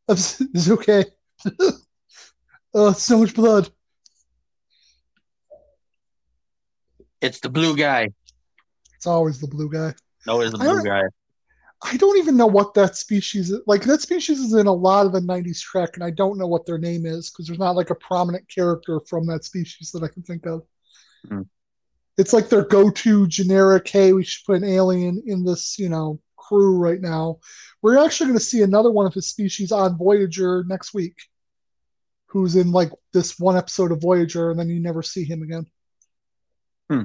it's 0.10 0.70
okay. 0.70 1.06
oh, 2.74 2.92
so 2.92 3.20
much 3.20 3.34
blood. 3.34 3.70
it's 7.24 7.40
the 7.40 7.50
blue 7.50 7.76
guy. 7.76 8.10
It's 8.96 9.08
always 9.08 9.40
the 9.40 9.48
blue 9.48 9.72
guy. 9.72 9.94
No, 10.28 10.42
it's 10.42 10.52
the 10.52 10.58
blue 10.58 10.84
guy. 10.84 11.04
I 11.86 11.98
don't 11.98 12.18
even 12.18 12.38
know 12.38 12.48
what 12.48 12.74
that 12.76 12.96
species 12.96 13.50
is. 13.50 13.62
Like 13.66 13.84
that 13.84 14.02
species 14.02 14.40
is 14.40 14.54
in 14.54 14.68
a 14.68 14.74
lot 14.74 15.06
of 15.06 15.14
the 15.14 15.20
'90s 15.22 15.60
Trek, 15.60 15.92
and 15.96 16.04
I 16.04 16.12
don't 16.12 16.38
know 16.38 16.48
what 16.48 16.66
their 16.66 16.78
name 16.78 17.06
is 17.06 17.30
because 17.30 17.48
there's 17.48 17.60
not 17.60 17.76
like 17.76 17.90
a 17.90 17.96
prominent 17.96 18.48
character 18.48 19.00
from 19.08 19.26
that 19.28 19.44
species 19.44 19.92
that 19.92 20.04
I 20.04 20.08
can 20.08 20.24
think 20.24 20.46
of. 20.46 20.64
Hmm. 21.28 21.42
It's 22.18 22.34
like 22.34 22.48
their 22.48 22.66
go-to 22.66 23.28
generic. 23.28 23.88
Hey, 23.88 24.14
we 24.14 24.24
should 24.24 24.46
put 24.46 24.58
an 24.58 24.66
alien 24.66 25.24
in 25.26 25.44
this, 25.44 25.80
you 25.80 25.90
know, 25.90 26.20
crew 26.48 26.78
right 26.78 27.02
now. 27.02 27.40
We're 27.82 28.04
actually 28.04 28.28
going 28.28 28.40
to 28.40 28.46
see 28.46 28.62
another 28.62 28.92
one 28.92 29.06
of 29.06 29.14
his 29.14 29.28
species 29.28 29.72
on 29.72 29.98
Voyager 29.98 30.64
next 30.68 30.94
week, 30.94 31.16
who's 32.28 32.56
in 32.56 32.72
like 32.72 32.92
this 33.14 33.40
one 33.40 33.58
episode 33.58 33.92
of 33.92 34.02
Voyager, 34.02 34.52
and 34.52 34.60
then 34.60 34.70
you 34.70 34.80
never 34.80 35.04
see 35.04 35.24
him 35.24 35.42
again. 35.42 35.66
Hmm. 36.90 37.04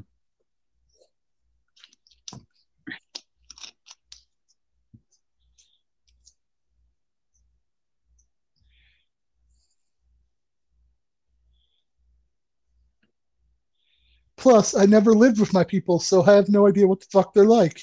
Plus, 14.36 14.76
I 14.76 14.86
never 14.86 15.14
lived 15.14 15.40
with 15.40 15.52
my 15.52 15.64
people, 15.64 15.98
so 15.98 16.22
I 16.22 16.34
have 16.34 16.48
no 16.48 16.68
idea 16.68 16.86
what 16.86 17.00
the 17.00 17.06
fuck 17.10 17.34
they're 17.34 17.44
like. 17.44 17.82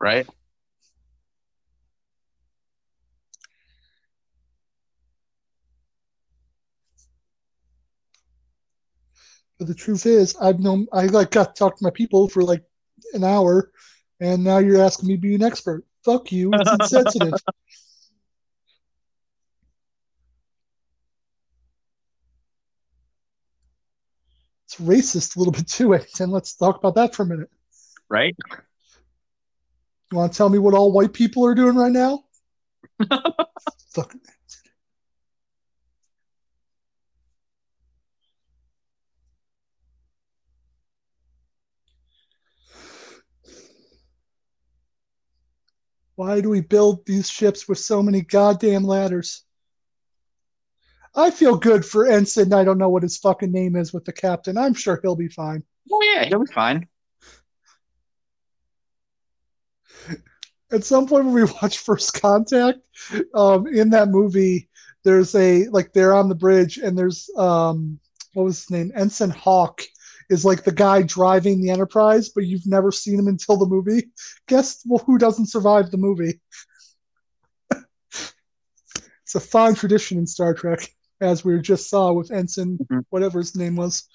Right? 0.00 0.26
But 9.62 9.68
the 9.68 9.74
truth 9.74 10.06
is, 10.06 10.34
I've 10.40 10.58
known 10.58 10.88
I 10.92 11.06
like 11.06 11.30
got 11.30 11.54
to 11.54 11.58
talk 11.60 11.78
to 11.78 11.84
my 11.84 11.90
people 11.90 12.28
for 12.28 12.42
like 12.42 12.64
an 13.14 13.22
hour, 13.22 13.70
and 14.18 14.42
now 14.42 14.58
you're 14.58 14.82
asking 14.82 15.06
me 15.06 15.14
to 15.14 15.20
be 15.20 15.36
an 15.36 15.42
expert. 15.44 15.84
Fuck 16.04 16.32
you. 16.32 16.50
It's 16.52 16.72
insensitive. 16.72 17.34
it's 24.66 24.80
racist 24.80 25.36
a 25.36 25.38
little 25.38 25.52
bit 25.52 25.68
too, 25.68 25.92
and 25.92 26.32
let's 26.32 26.56
talk 26.56 26.76
about 26.76 26.96
that 26.96 27.14
for 27.14 27.22
a 27.22 27.26
minute. 27.26 27.50
Right? 28.08 28.36
You 30.10 30.18
want 30.18 30.32
to 30.32 30.36
tell 30.36 30.48
me 30.48 30.58
what 30.58 30.74
all 30.74 30.90
white 30.90 31.12
people 31.12 31.46
are 31.46 31.54
doing 31.54 31.76
right 31.76 31.92
now? 31.92 32.24
Fuck. 33.94 34.16
Why 46.22 46.40
do 46.40 46.50
we 46.50 46.60
build 46.60 47.04
these 47.04 47.28
ships 47.28 47.66
with 47.66 47.78
so 47.78 48.00
many 48.00 48.20
goddamn 48.20 48.84
ladders? 48.84 49.42
I 51.16 51.32
feel 51.32 51.56
good 51.56 51.84
for 51.84 52.06
Ensign. 52.06 52.52
I 52.52 52.62
don't 52.62 52.78
know 52.78 52.90
what 52.90 53.02
his 53.02 53.16
fucking 53.16 53.50
name 53.50 53.74
is 53.74 53.92
with 53.92 54.04
the 54.04 54.12
captain. 54.12 54.56
I'm 54.56 54.72
sure 54.72 55.00
he'll 55.02 55.16
be 55.16 55.26
fine. 55.26 55.64
Oh 55.90 56.00
yeah, 56.00 56.26
he'll 56.26 56.44
be 56.44 56.52
fine. 56.52 56.86
At 60.70 60.84
some 60.84 61.08
point 61.08 61.24
when 61.24 61.34
we 61.34 61.42
watch 61.60 61.78
First 61.78 62.14
Contact, 62.14 62.78
um, 63.34 63.66
in 63.66 63.90
that 63.90 64.06
movie, 64.06 64.68
there's 65.02 65.34
a 65.34 65.66
like 65.70 65.92
they're 65.92 66.14
on 66.14 66.28
the 66.28 66.36
bridge 66.36 66.78
and 66.78 66.96
there's 66.96 67.28
um 67.36 67.98
what 68.34 68.44
was 68.44 68.60
his 68.60 68.70
name? 68.70 68.92
Ensign 68.94 69.30
Hawk 69.30 69.82
is 70.32 70.44
like 70.44 70.64
the 70.64 70.72
guy 70.72 71.02
driving 71.02 71.60
the 71.60 71.70
Enterprise, 71.70 72.30
but 72.30 72.44
you've 72.46 72.66
never 72.66 72.90
seen 72.90 73.18
him 73.18 73.28
until 73.28 73.56
the 73.58 73.66
movie. 73.66 74.10
Guess 74.48 74.82
well, 74.86 75.02
who 75.06 75.18
doesn't 75.18 75.46
survive 75.50 75.90
the 75.90 75.98
movie? 75.98 76.40
it's 77.70 79.34
a 79.34 79.40
fine 79.40 79.74
tradition 79.74 80.18
in 80.18 80.26
Star 80.26 80.54
Trek, 80.54 80.88
as 81.20 81.44
we 81.44 81.60
just 81.60 81.88
saw 81.90 82.12
with 82.12 82.30
Ensign, 82.32 82.78
Mhm. 82.78 83.04
whatever 83.10 83.38
his 83.38 83.54
name 83.54 83.76
was. 83.76 84.08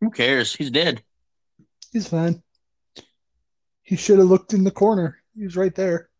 Who 0.00 0.10
cares? 0.10 0.54
He's 0.54 0.70
dead. 0.70 1.02
He's 1.92 2.08
fine. 2.08 2.42
He 3.82 3.96
should 3.96 4.18
have 4.18 4.28
looked 4.28 4.52
in 4.52 4.64
the 4.64 4.70
corner. 4.70 5.18
He 5.34 5.44
was 5.44 5.56
right 5.56 5.74
there. 5.74 6.10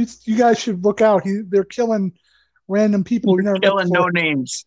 You, 0.00 0.06
you 0.24 0.36
guys 0.36 0.58
should 0.58 0.84
look 0.84 1.00
out. 1.00 1.24
He, 1.24 1.42
they're 1.46 1.64
killing 1.64 2.12
random 2.68 3.04
people. 3.04 3.36
You 3.36 3.42
never 3.42 3.58
Killing 3.58 3.88
no 3.90 4.08
names. 4.08 4.64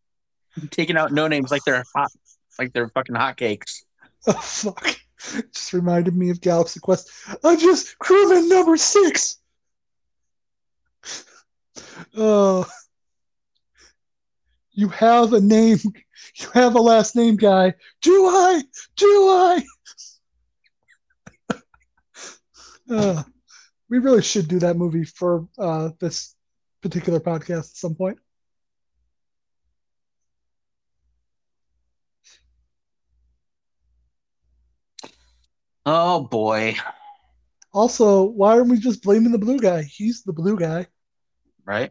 Taking 0.70 0.96
out 0.96 1.12
no 1.12 1.28
names 1.28 1.50
like 1.50 1.62
they're 1.64 1.84
hot, 1.94 2.10
like 2.58 2.72
they're 2.72 2.88
fucking 2.88 3.14
hotcakes. 3.14 3.84
Oh, 4.26 4.32
fuck. 4.32 4.96
Just 5.52 5.72
reminded 5.72 6.16
me 6.16 6.30
of 6.30 6.40
Galaxy 6.40 6.80
Quest. 6.80 7.10
I'm 7.44 7.58
just 7.58 7.98
crewman 7.98 8.48
number 8.48 8.76
six. 8.76 9.38
Oh. 12.16 12.66
You 14.72 14.88
have 14.88 15.34
a 15.34 15.40
name. 15.40 15.78
You 16.36 16.46
have 16.54 16.74
a 16.74 16.80
last 16.80 17.14
name, 17.14 17.36
guy. 17.36 17.74
Do 18.00 18.26
I? 18.26 18.62
Do 18.96 19.06
I? 19.06 19.62
Uh, 22.90 23.22
we 23.90 23.98
really 23.98 24.22
should 24.22 24.48
do 24.48 24.60
that 24.60 24.76
movie 24.76 25.04
for 25.04 25.46
uh, 25.58 25.90
this 25.98 26.36
particular 26.80 27.20
podcast 27.20 27.58
at 27.70 27.76
some 27.76 27.94
point. 27.94 28.18
Oh 35.84 36.20
boy. 36.20 36.76
Also, 37.72 38.24
why 38.24 38.52
aren't 38.52 38.70
we 38.70 38.78
just 38.78 39.02
blaming 39.02 39.32
the 39.32 39.38
blue 39.38 39.58
guy? 39.58 39.82
He's 39.82 40.22
the 40.22 40.32
blue 40.32 40.56
guy. 40.56 40.86
Right? 41.64 41.90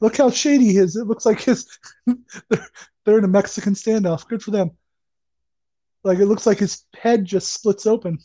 Look 0.00 0.16
how 0.16 0.30
shady 0.30 0.66
he 0.66 0.78
is. 0.78 0.94
It 0.94 1.06
looks 1.06 1.26
like 1.26 1.40
his 1.40 1.66
they're, 2.48 2.68
they're 3.04 3.18
in 3.18 3.24
a 3.24 3.28
Mexican 3.28 3.74
standoff. 3.74 4.28
Good 4.28 4.42
for 4.42 4.52
them. 4.52 4.70
Like 6.04 6.18
it 6.18 6.26
looks 6.26 6.46
like 6.46 6.58
his 6.58 6.84
head 6.94 7.24
just 7.24 7.52
splits 7.52 7.86
open. 7.86 8.18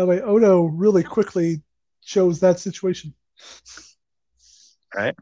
By 0.00 0.04
the 0.04 0.10
way, 0.12 0.22
Odo 0.22 0.62
really 0.62 1.02
quickly 1.02 1.62
shows 2.00 2.40
that 2.40 2.58
situation. 2.58 3.12
Right? 4.94 5.14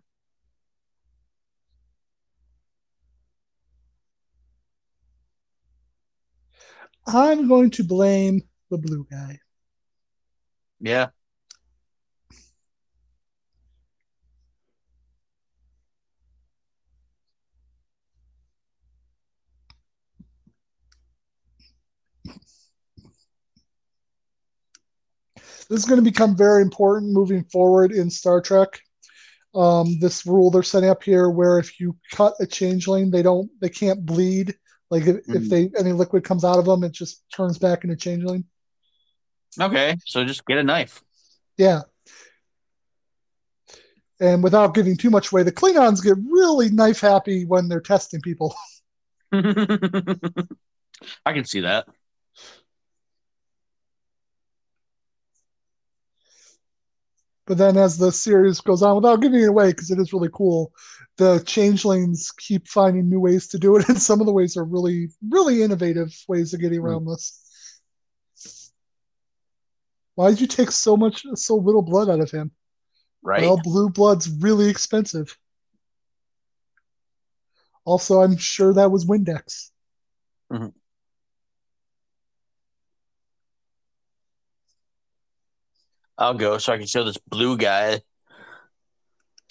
I'm 7.09 7.49
going 7.49 7.71
to 7.73 7.83
blame 7.83 8.43
the 8.71 8.79
blue 8.79 9.05
guy. 9.11 9.41
Yeah. 10.79 11.09
This 25.69 25.81
is 25.81 25.85
going 25.85 26.03
to 26.03 26.11
become 26.11 26.37
very 26.37 26.63
important 26.63 27.13
moving 27.13 27.45
forward 27.45 27.93
in 27.93 28.09
Star 28.11 28.41
Trek. 28.41 28.81
Um, 29.55 29.99
this 30.01 30.27
rule 30.27 30.51
they're 30.51 30.63
setting 30.63 30.89
up 30.91 31.03
here, 31.03 31.31
where 31.31 31.59
if 31.59 31.79
you 31.81 31.97
cut 32.13 32.35
a 32.41 32.47
changeling, 32.47 33.11
they 33.11 33.23
don't, 33.23 33.51
they 33.61 33.69
can't 33.69 34.05
bleed. 34.05 34.55
Like 34.91 35.07
if, 35.07 35.17
if 35.29 35.45
Mhm. 35.45 35.49
they 35.51 35.71
any 35.79 35.93
liquid 35.93 36.25
comes 36.25 36.45
out 36.45 36.59
of 36.59 36.65
them, 36.65 36.85
it 36.85 36.93
just 36.93 37.23
turns 37.35 37.59
back 37.59 37.85
into 37.85 37.97
changeling. 37.97 38.45
Okay. 39.61 39.97
So 40.07 40.25
just 40.25 40.47
get 40.47 40.59
a 40.59 40.63
knife. 40.63 41.03
Yeah. 41.57 41.83
And 44.21 44.43
without 44.43 44.75
giving 44.75 44.97
too 44.97 45.11
much 45.11 45.31
away, 45.33 45.43
the 45.43 45.53
Klingons 45.53 46.03
get 46.03 46.17
really 46.19 46.71
knife 46.71 47.01
happy 47.01 47.45
when 47.45 47.69
they're 47.69 47.81
testing 47.81 48.21
people. 48.21 48.55
I 49.33 49.43
can 51.27 51.45
see 51.45 51.61
that. 51.61 51.87
But 57.49 57.57
then 57.57 57.79
as 57.79 57.97
the 57.97 58.13
series 58.13 58.61
goes 58.61 58.83
on, 58.83 58.95
without 58.95 59.23
giving 59.23 59.41
it 59.41 59.49
away, 59.49 59.71
because 59.71 59.91
it 59.91 59.99
is 59.99 60.13
really 60.13 60.29
cool, 60.35 60.71
the 61.17 61.43
changelings 61.47 62.31
keep 62.31 62.69
finding 62.69 63.09
new 63.09 63.21
ways 63.21 63.49
to 63.49 63.59
do 63.59 63.75
it, 63.77 63.89
and 63.89 64.01
some 64.01 64.21
of 64.21 64.27
the 64.27 64.35
ways 64.35 64.55
are 64.59 64.65
really, 64.65 65.09
really 65.27 65.63
innovative 65.63 66.15
ways 66.29 66.53
of 66.53 66.61
getting 66.61 66.79
around 66.79 67.07
this. 67.07 67.43
Why 70.15 70.29
did 70.29 70.43
you 70.43 70.47
take 70.47 70.71
so 70.71 70.95
much, 70.95 71.25
so 71.37 71.57
little 71.57 71.81
blood 71.81 72.11
out 72.11 72.21
of 72.21 72.31
him? 72.31 72.51
Right? 73.23 73.43
Well, 73.43 73.57
blue 73.57 73.89
blood's 73.89 74.29
really 74.29 74.69
expensive. 74.69 75.35
Also, 77.87 78.21
I'm 78.21 78.37
sure 78.37 78.75
that 78.75 78.91
was 78.91 79.07
Windex. 79.07 79.71
Mhm. 80.53 80.75
I'll 86.19 86.35
go 86.35 86.59
so 86.59 86.73
I 86.73 86.79
can 86.79 86.87
show 86.87 87.05
this 87.05 87.17
blue 87.17 87.57
guy. 87.57 88.03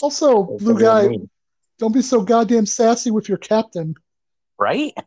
Also, 0.01 0.43
blue 0.43 0.77
guy, 0.79 1.07
don't 1.79 1.93
be 1.93 2.01
so 2.01 2.21
goddamn 2.21 2.65
sassy 2.65 3.09
with 3.09 3.29
your 3.29 3.37
captain. 3.37 3.95
Right? 4.59 4.93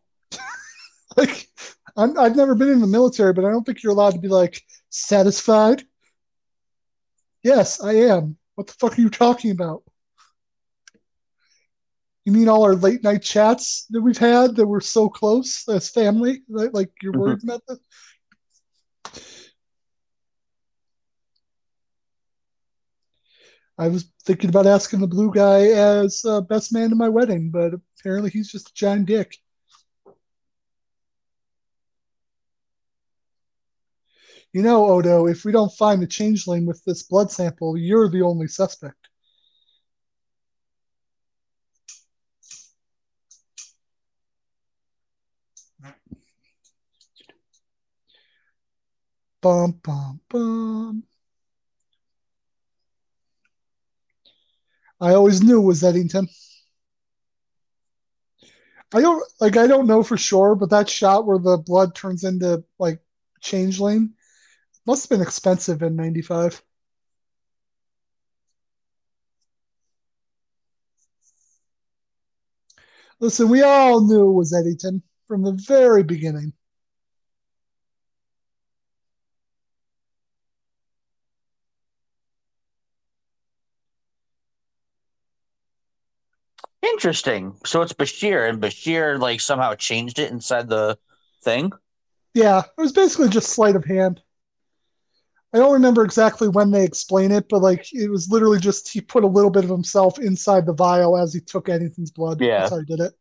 Like, 1.17 1.49
I'm, 1.97 2.17
I've 2.17 2.37
never 2.37 2.55
been 2.55 2.69
in 2.69 2.81
the 2.81 2.87
military, 2.87 3.33
but 3.33 3.45
I 3.45 3.51
don't 3.51 3.65
think 3.65 3.83
you're 3.83 3.93
allowed 3.93 4.15
to 4.15 4.21
be 4.21 4.29
like 4.29 4.63
satisfied. 4.91 5.83
Yes, 7.43 7.83
I 7.83 7.95
am. 7.95 8.37
What 8.55 8.69
the 8.69 8.75
fuck 8.75 8.97
are 8.97 9.03
you 9.03 9.11
talking 9.11 9.51
about? 9.51 9.83
You 12.25 12.33
mean 12.33 12.49
all 12.49 12.63
our 12.63 12.77
late 12.77 13.03
night 13.03 13.23
chats 13.23 13.87
that 13.91 14.01
we've 14.01 14.17
had 14.17 14.55
that 14.55 14.67
were 14.67 14.81
so 14.81 15.09
close 15.09 15.69
as 15.69 15.91
family? 15.91 16.43
Like, 16.49 16.71
like 16.73 16.91
you're 17.03 17.13
Mhm. 17.13 17.19
worried 17.19 17.43
about 17.43 17.67
that? 17.67 17.81
I 23.79 23.89
was 23.89 24.13
thinking 24.25 24.51
about 24.51 24.67
asking 24.67 25.01
the 25.01 25.07
blue 25.07 25.33
guy 25.33 25.69
as 25.69 26.25
uh, 26.25 26.41
best 26.43 26.73
man 26.73 26.91
to 26.91 26.97
my 26.97 27.09
wedding, 27.09 27.51
but 27.51 27.73
apparently 27.99 28.31
he's 28.31 28.51
just 28.53 28.71
a 28.71 28.75
giant 28.75 29.07
dick. 29.07 29.37
You 34.53 34.63
know, 34.63 34.87
Odo, 34.87 35.27
if 35.27 35.45
we 35.45 35.51
don't 35.53 35.73
find 35.73 36.01
the 36.01 36.07
changeling 36.07 36.65
with 36.67 36.85
this 36.85 37.03
blood 37.03 37.31
sample, 37.33 37.77
you're 37.77 38.09
the 38.09 38.23
only 38.23 38.47
suspect. 38.47 39.09
Bum, 49.43 49.73
bum, 49.83 50.21
bum. 50.31 51.10
I 55.01 55.15
always 55.15 55.43
knew 55.43 55.61
it 55.61 55.65
was 55.65 55.83
Eddington. 55.83 56.29
I 58.93 59.01
don't 59.01 59.25
like 59.41 59.57
I 59.57 59.67
don't 59.67 59.87
know 59.87 60.03
for 60.03 60.17
sure, 60.17 60.55
but 60.55 60.71
that 60.71 60.89
shot 60.89 61.27
where 61.27 61.39
the 61.39 61.59
blood 61.59 61.95
turns 61.95 62.25
into 62.25 62.65
like 62.79 63.01
changeling 63.41 64.15
must 64.87 65.05
have 65.05 65.11
been 65.11 65.27
expensive 65.27 65.83
in 65.83 65.97
95. 65.97 66.63
Listen, 73.21 73.49
we 73.49 73.63
all 73.63 74.01
knew 74.07 74.31
it 74.31 74.33
was 74.33 74.53
Eddington 74.53 75.03
from 75.29 75.43
the 75.43 75.53
very 75.53 76.03
beginning. 76.03 76.53
Interesting. 87.01 87.55
So 87.65 87.81
it's 87.81 87.95
Bashir, 87.95 88.47
and 88.47 88.61
Bashir 88.61 89.19
like 89.19 89.41
somehow 89.41 89.75
changed 89.75 90.19
it 90.19 90.31
inside 90.31 90.69
the 90.69 90.99
thing. 91.43 91.73
Yeah, 92.35 92.59
it 92.59 92.79
was 92.79 92.93
basically 92.93 93.31
just 93.31 93.49
sleight 93.49 93.75
of 93.75 93.87
hand. 93.87 94.21
I 95.55 95.57
don't 95.57 95.73
remember 95.73 96.05
exactly 96.05 96.49
when 96.51 96.71
they 96.71 96.85
explain 96.85 97.33
it, 97.33 97.49
but 97.49 97.63
like 97.63 97.91
it 97.95 98.11
was 98.11 98.31
literally 98.31 98.59
just 98.61 98.87
he 98.93 99.01
put 99.01 99.25
a 99.25 99.27
little 99.27 99.51
bit 99.51 99.65
of 99.65 99.71
himself 99.71 100.19
inside 100.19 100.67
the 100.67 100.75
vial 100.75 101.17
as 101.17 101.33
he 101.33 101.41
took 101.41 101.71
Eddington's 101.71 102.11
blood. 102.11 102.39
Yeah. 102.39 102.59
That's 102.61 102.73
how 102.73 102.79
he 102.81 102.85
did 102.85 103.01
it. 103.01 103.13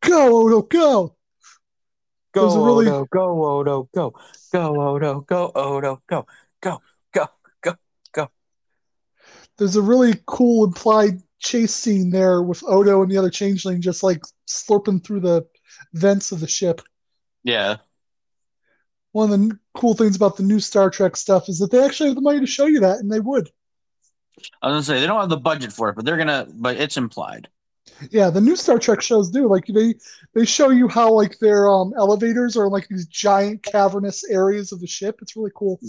Go, 0.00 0.46
Odo, 0.46 0.62
go! 0.62 1.14
Go 2.32 2.64
really- 2.66 2.88
Odo, 2.88 3.06
go 3.12 3.44
Odo, 3.44 3.88
go, 3.94 4.14
go 4.52 4.80
Odo, 4.80 5.20
go 5.20 5.52
Odo, 5.54 6.02
go, 6.08 6.26
go. 6.60 6.82
There's 9.58 9.76
a 9.76 9.82
really 9.82 10.20
cool 10.26 10.64
implied 10.64 11.20
chase 11.38 11.74
scene 11.74 12.10
there 12.10 12.42
with 12.42 12.62
Odo 12.64 13.02
and 13.02 13.10
the 13.10 13.18
other 13.18 13.30
changeling 13.30 13.80
just 13.80 14.02
like 14.02 14.22
slurping 14.48 15.04
through 15.04 15.20
the 15.20 15.46
vents 15.94 16.32
of 16.32 16.40
the 16.40 16.48
ship. 16.48 16.82
Yeah. 17.42 17.76
One 19.12 19.32
of 19.32 19.38
the 19.38 19.58
cool 19.74 19.94
things 19.94 20.16
about 20.16 20.36
the 20.36 20.42
new 20.42 20.60
Star 20.60 20.90
Trek 20.90 21.16
stuff 21.16 21.48
is 21.48 21.58
that 21.58 21.70
they 21.70 21.82
actually 21.82 22.10
have 22.10 22.16
the 22.16 22.22
money 22.22 22.40
to 22.40 22.46
show 22.46 22.66
you 22.66 22.80
that, 22.80 22.98
and 22.98 23.10
they 23.10 23.20
would. 23.20 23.48
I 24.60 24.68
was 24.68 24.74
gonna 24.74 24.82
say 24.82 25.00
they 25.00 25.06
don't 25.06 25.20
have 25.20 25.30
the 25.30 25.38
budget 25.38 25.72
for 25.72 25.88
it, 25.88 25.96
but 25.96 26.04
they're 26.04 26.18
gonna. 26.18 26.46
But 26.52 26.76
it's 26.76 26.98
implied. 26.98 27.48
Yeah, 28.10 28.28
the 28.28 28.40
new 28.40 28.56
Star 28.56 28.78
Trek 28.78 29.00
shows 29.00 29.30
do. 29.30 29.48
Like 29.48 29.66
they 29.66 29.94
they 30.34 30.44
show 30.44 30.70
you 30.70 30.88
how 30.88 31.12
like 31.12 31.38
their 31.38 31.68
um 31.68 31.94
elevators 31.96 32.56
are 32.56 32.68
like 32.68 32.88
these 32.88 33.06
giant 33.06 33.62
cavernous 33.62 34.28
areas 34.28 34.72
of 34.72 34.80
the 34.80 34.86
ship. 34.86 35.20
It's 35.22 35.36
really 35.36 35.52
cool. 35.54 35.80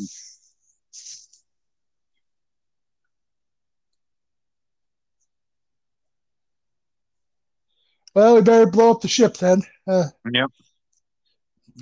Well, 8.18 8.34
we 8.34 8.42
better 8.42 8.66
blow 8.66 8.90
up 8.90 9.02
the 9.02 9.08
ship 9.08 9.38
then. 9.38 9.62
Uh, 9.86 10.06
Yep. 10.34 10.50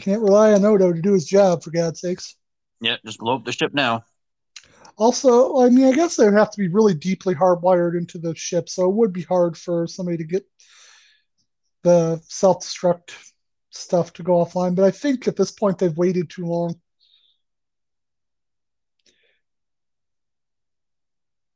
can't 0.01 0.21
rely 0.21 0.51
on 0.51 0.65
Odo 0.65 0.91
to 0.91 1.01
do 1.01 1.13
his 1.13 1.23
job, 1.23 1.63
for 1.63 1.71
God's 1.71 2.01
sakes. 2.01 2.35
Yeah. 2.81 2.97
Just 3.05 3.19
blow 3.19 3.35
up 3.35 3.45
the 3.45 3.53
ship 3.53 3.73
now. 3.73 4.03
Also, 4.97 5.61
I 5.61 5.69
mean, 5.69 5.85
I 5.85 5.93
guess 5.93 6.17
they'd 6.17 6.33
have 6.33 6.51
to 6.51 6.57
be 6.57 6.67
really 6.67 6.93
deeply 6.93 7.35
hardwired 7.35 7.97
into 7.97 8.17
the 8.17 8.35
ship, 8.35 8.67
so 8.67 8.89
it 8.89 8.95
would 8.95 9.13
be 9.13 9.21
hard 9.21 9.57
for 9.57 9.87
somebody 9.87 10.17
to 10.17 10.25
get 10.25 10.45
the 11.83 12.21
self 12.27 12.65
destruct 12.65 13.11
stuff 13.69 14.11
to 14.13 14.23
go 14.23 14.43
offline. 14.43 14.75
But 14.75 14.83
I 14.83 14.91
think 14.91 15.29
at 15.29 15.37
this 15.37 15.51
point 15.51 15.77
they've 15.77 15.97
waited 15.97 16.29
too 16.29 16.47
long. 16.47 16.81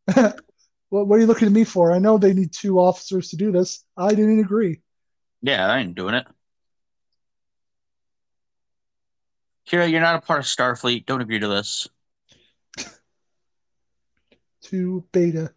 what, 0.89 1.07
what 1.07 1.17
are 1.17 1.19
you 1.19 1.27
looking 1.27 1.47
at 1.47 1.53
me 1.53 1.63
for? 1.63 1.91
I 1.91 1.99
know 1.99 2.17
they 2.17 2.33
need 2.33 2.51
two 2.51 2.79
officers 2.79 3.29
to 3.29 3.37
do 3.37 3.51
this. 3.51 3.83
I 3.97 4.09
didn't 4.09 4.39
agree. 4.39 4.81
Yeah, 5.41 5.67
I 5.67 5.79
ain't 5.79 5.95
doing 5.95 6.15
it. 6.15 6.27
Kira, 9.69 9.89
you're 9.89 10.01
not 10.01 10.15
a 10.15 10.21
part 10.21 10.39
of 10.39 10.45
Starfleet. 10.45 11.05
Don't 11.05 11.21
agree 11.21 11.39
to 11.39 11.47
this. 11.47 11.87
To 14.63 15.03
beta. 15.13 15.53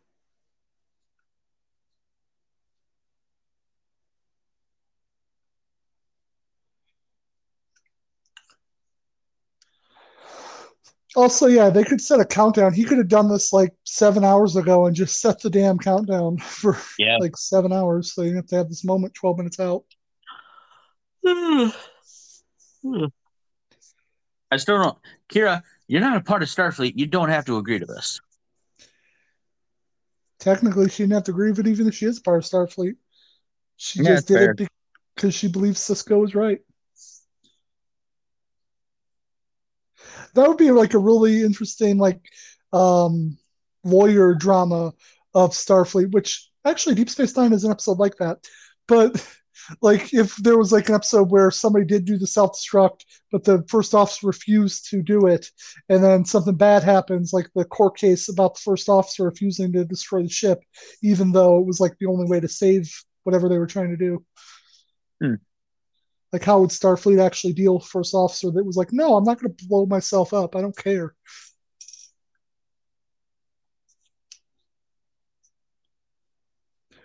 Also, 11.15 11.47
yeah, 11.47 11.69
they 11.69 11.85
could 11.85 12.01
set 12.01 12.21
a 12.21 12.25
countdown. 12.25 12.73
He 12.73 12.85
could 12.85 12.99
have 12.99 13.09
done 13.09 13.29
this 13.29 13.53
like 13.53 13.75
seven 13.85 14.25
hours 14.25 14.57
ago 14.57 14.87
and 14.87 14.97
just 14.97 15.21
set 15.21 15.41
the 15.41 15.51
damn 15.51 15.79
countdown 15.79 16.39
for 16.43 16.79
Yeah. 16.99 17.19
like 17.19 17.37
seven 17.37 17.73
hours. 17.73 18.15
So 18.15 18.23
you 18.23 18.37
have 18.37 18.47
to 18.47 18.57
have 18.57 18.69
this 18.69 18.85
moment 18.85 19.15
12 19.15 19.39
minutes 19.39 19.61
out. 19.61 19.85
Hmm. 22.85 23.05
I 24.51 24.57
still 24.57 24.83
don't. 24.83 24.99
Kira, 25.29 25.63
you're 25.87 26.01
not 26.01 26.17
a 26.17 26.21
part 26.21 26.43
of 26.43 26.49
Starfleet. 26.49 26.95
You 26.97 27.07
don't 27.07 27.29
have 27.29 27.45
to 27.45 27.59
agree 27.59 27.79
to 27.79 27.87
this. 27.87 28.21
Technically, 30.41 30.89
she 30.89 31.05
didn't 31.05 31.13
have 31.13 31.25
to 31.25 31.31
agree 31.31 31.51
with 31.51 31.61
it 31.61 31.69
even 31.69 31.87
if 31.87 31.95
she 31.95 32.07
is 32.07 32.19
part 32.19 32.39
of 32.39 32.51
Starfleet. 32.51 32.97
She 33.77 34.01
Yeah, 34.01 34.17
just 34.17 34.27
did 34.27 34.37
fair. 34.37 34.51
it 34.59 34.69
because 35.15 35.33
she 35.33 35.47
believes 35.47 35.81
Sisko 35.81 36.21
was 36.21 36.35
right. 36.35 36.59
That 40.35 40.49
would 40.49 40.59
be 40.59 40.71
like 40.71 40.95
a 40.95 40.99
really 40.99 41.43
interesting 41.43 41.99
like 41.99 42.21
um 42.73 43.39
lawyer 43.85 44.35
drama 44.35 44.93
of 45.35 45.51
Starfleet, 45.51 46.13
which 46.13 46.49
actually 46.65 46.95
Deep 46.95 47.11
Space 47.11 47.37
Nine 47.37 47.53
is 47.53 47.65
an 47.65 47.71
episode 47.71 47.99
like 47.99 48.17
that. 48.17 48.39
But 48.87 49.25
like 49.83 50.13
if 50.13 50.37
there 50.37 50.59
was 50.59 50.73
like 50.73 50.89
an 50.89 50.95
episode 50.95 51.31
where 51.31 51.51
somebody 51.51 51.85
did 51.85 52.05
do 52.05 52.19
the 52.19 52.27
self-destruct, 52.27 53.05
but 53.31 53.45
the 53.45 53.65
first 53.69 53.95
officer 53.95 54.27
refused 54.27 54.89
to 54.91 55.03
do 55.03 55.27
it, 55.27 55.51
and 55.89 56.03
then 56.03 56.25
something 56.25 56.55
bad 56.55 56.83
happens, 56.83 57.33
like 57.33 57.49
the 57.55 57.65
court 57.65 57.97
case 57.97 58.29
about 58.29 58.55
the 58.55 58.61
first 58.61 58.89
officer 58.89 59.25
refusing 59.25 59.73
to 59.73 59.85
destroy 59.85 60.23
the 60.23 60.29
ship, 60.29 60.61
even 61.03 61.33
though 61.33 61.59
it 61.59 61.67
was 61.67 61.81
like 61.81 61.97
the 61.99 62.07
only 62.07 62.27
way 62.27 62.41
to 62.41 62.49
save 62.49 62.91
whatever 63.25 63.49
they 63.49 63.59
were 63.59 63.67
trying 63.67 63.91
to 63.91 63.97
do. 63.97 64.25
Hmm. 65.21 65.35
Like, 66.33 66.45
how 66.45 66.61
would 66.61 66.71
Starfleet 66.71 67.21
actually 67.21 67.53
deal 67.53 67.75
with 67.75 67.85
first 67.85 68.15
officer 68.15 68.51
that 68.51 68.65
was 68.65 68.77
like, 68.77 68.93
no, 68.93 69.17
I'm 69.17 69.25
not 69.25 69.41
going 69.41 69.55
to 69.55 69.67
blow 69.67 69.85
myself 69.85 70.33
up. 70.33 70.57
I 70.57 70.63
don't 70.63 70.77
care. 70.77 71.15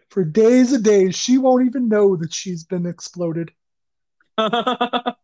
For 0.10 0.24
days 0.24 0.72
and 0.72 0.84
days, 0.84 1.16
she 1.16 1.38
won't 1.38 1.66
even 1.66 1.90
know 1.90 2.16
that 2.16 2.34
she's 2.34 2.64
been 2.64 2.86
exploded. 2.86 3.52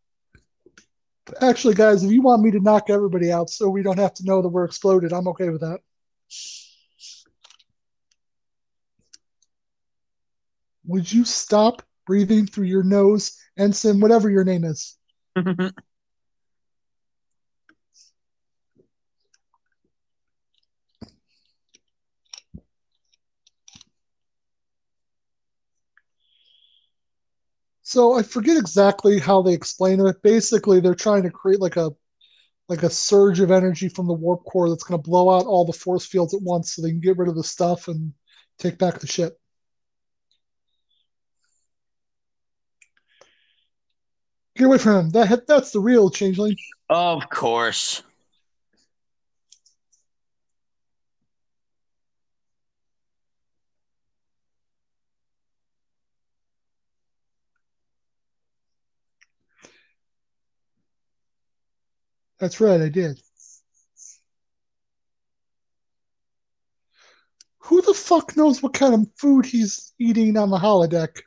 Actually, 1.41 1.75
guys, 1.75 2.03
if 2.03 2.11
you 2.11 2.21
want 2.21 2.41
me 2.41 2.51
to 2.51 2.59
knock 2.59 2.89
everybody 2.89 3.31
out 3.31 3.49
so 3.49 3.69
we 3.69 3.81
don't 3.81 3.99
have 3.99 4.13
to 4.15 4.25
know 4.25 4.41
that 4.41 4.49
we're 4.49 4.65
exploded, 4.65 5.13
I'm 5.13 5.27
okay 5.29 5.49
with 5.49 5.61
that. 5.61 5.79
Would 10.85 11.11
you 11.11 11.25
stop 11.25 11.81
breathing 12.05 12.45
through 12.45 12.65
your 12.67 12.83
nose, 12.83 13.37
ensign, 13.57 13.99
whatever 13.99 14.29
your 14.29 14.43
name 14.43 14.63
is? 14.63 14.97
So 27.83 28.13
I 28.13 28.23
forget 28.23 28.57
exactly 28.57 29.19
how 29.19 29.41
they 29.41 29.53
explain 29.53 29.99
it. 29.99 30.21
Basically, 30.23 30.79
they're 30.79 30.95
trying 30.95 31.23
to 31.23 31.29
create 31.29 31.59
like 31.59 31.75
a 31.77 31.91
like 32.69 32.83
a 32.83 32.89
surge 32.89 33.39
of 33.41 33.51
energy 33.51 33.89
from 33.89 34.07
the 34.07 34.13
warp 34.13 34.45
core 34.45 34.69
that's 34.69 34.83
going 34.85 35.01
to 35.01 35.09
blow 35.09 35.29
out 35.31 35.45
all 35.45 35.65
the 35.65 35.73
force 35.73 36.05
fields 36.05 36.33
at 36.33 36.41
once, 36.43 36.75
so 36.75 36.81
they 36.83 36.91
can 36.91 37.01
get 37.01 37.17
rid 37.17 37.29
of 37.29 37.35
the 37.35 37.43
stuff 37.43 37.89
and 37.89 38.13
take 38.59 38.79
back 38.79 38.99
the 38.99 39.07
ship. 39.07 39.39
Get 44.63 44.67
away 44.67 44.77
from 44.77 44.95
him. 44.97 45.09
That 45.09 45.45
that's 45.45 45.71
the 45.71 45.81
real 45.81 46.09
changeling. 46.09 46.55
Of 46.89 47.29
course. 47.29 48.01
That's 62.39 62.61
right, 62.61 62.79
I 62.79 62.87
did. 62.87 63.19
Who 67.63 67.81
the 67.81 67.93
fuck 67.93 68.37
knows 68.37 68.63
what 68.63 68.73
kind 68.73 68.93
of 68.93 69.07
food 69.17 69.45
he's 69.45 69.91
eating 69.99 70.37
on 70.37 70.49
the 70.49 70.57
holodeck? 70.57 71.23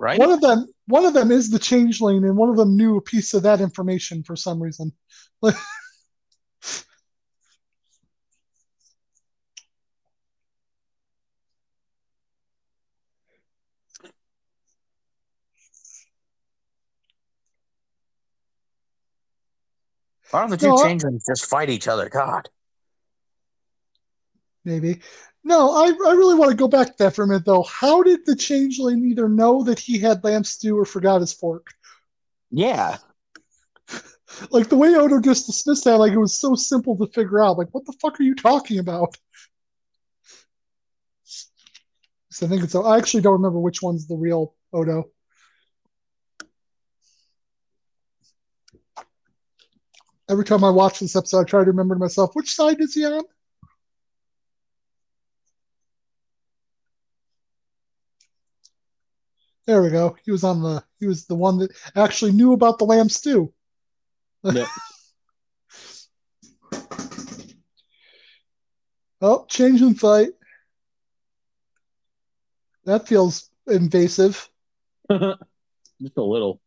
Right? 0.00 0.18
One 0.18 0.30
of 0.32 0.40
them, 0.40 0.66
one 0.86 1.04
of 1.04 1.12
them 1.12 1.30
is 1.30 1.50
the 1.50 1.58
changeling, 1.58 2.24
and 2.24 2.34
one 2.34 2.48
of 2.48 2.56
them 2.56 2.74
knew 2.74 2.96
a 2.96 3.02
piece 3.02 3.34
of 3.34 3.42
that 3.42 3.60
information 3.60 4.22
for 4.22 4.34
some 4.34 4.60
reason. 4.60 4.92
Why 5.40 5.52
don't 20.40 20.50
the 20.50 20.56
two 20.56 20.68
No, 20.68 20.82
changelings 20.82 21.26
just 21.28 21.44
fight 21.44 21.68
each 21.68 21.88
other? 21.88 22.08
God. 22.08 22.48
maybe. 24.64 25.00
No, 25.42 25.70
I, 25.72 25.86
I 25.86 26.12
really 26.12 26.34
want 26.34 26.50
to 26.50 26.56
go 26.56 26.68
back 26.68 26.88
to 26.88 26.94
that 26.98 27.14
for 27.14 27.24
a 27.24 27.26
minute 27.26 27.44
though. 27.44 27.62
How 27.62 28.02
did 28.02 28.26
the 28.26 28.36
changeling 28.36 29.04
either 29.06 29.28
know 29.28 29.62
that 29.64 29.78
he 29.78 29.98
had 29.98 30.22
lamb 30.22 30.44
stew 30.44 30.78
or 30.78 30.84
forgot 30.84 31.20
his 31.20 31.32
fork? 31.32 31.68
Yeah. 32.50 32.98
Like 34.50 34.68
the 34.68 34.76
way 34.76 34.94
Odo 34.94 35.20
just 35.20 35.46
dismissed 35.46 35.84
that, 35.84 35.98
like 35.98 36.12
it 36.12 36.18
was 36.18 36.38
so 36.38 36.54
simple 36.54 36.96
to 36.96 37.06
figure 37.12 37.42
out. 37.42 37.58
Like, 37.58 37.68
what 37.72 37.84
the 37.84 37.92
fuck 38.00 38.18
are 38.20 38.22
you 38.22 38.34
talking 38.34 38.78
about? 38.78 39.16
So 42.30 42.46
I 42.46 42.48
think 42.48 42.62
it's. 42.62 42.74
I 42.74 42.96
actually 42.96 43.22
don't 43.22 43.34
remember 43.34 43.58
which 43.58 43.82
one's 43.82 44.06
the 44.06 44.16
real 44.16 44.54
Odo. 44.72 45.10
Every 50.28 50.44
time 50.44 50.62
I 50.62 50.70
watch 50.70 51.00
this 51.00 51.16
episode, 51.16 51.40
I 51.40 51.44
try 51.44 51.60
to 51.64 51.70
remember 51.70 51.96
to 51.96 51.98
myself 51.98 52.30
which 52.34 52.54
side 52.54 52.80
is 52.80 52.94
he 52.94 53.04
on. 53.04 53.24
There 59.70 59.82
we 59.84 59.90
go. 59.90 60.16
He 60.24 60.32
was 60.32 60.42
on 60.42 60.62
the. 60.62 60.82
He 60.98 61.06
was 61.06 61.26
the 61.26 61.36
one 61.36 61.58
that 61.58 61.70
actually 61.94 62.32
knew 62.32 62.54
about 62.54 62.80
the 62.80 62.84
lamb 62.86 63.08
stew. 63.08 63.52
Yep. 64.42 64.66
Oh, 69.22 69.44
changeling 69.48 69.94
fight. 69.94 70.30
That 72.86 73.06
feels 73.06 73.50
invasive. 73.68 74.48
Just 75.10 76.16
a 76.16 76.22
little. 76.22 76.60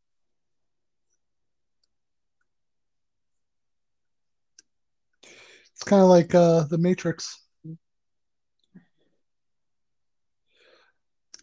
It's 5.74 5.84
kind 5.84 6.04
of 6.04 6.08
like 6.08 6.34
uh, 6.36 6.66
the 6.66 6.78
Matrix. 6.78 7.43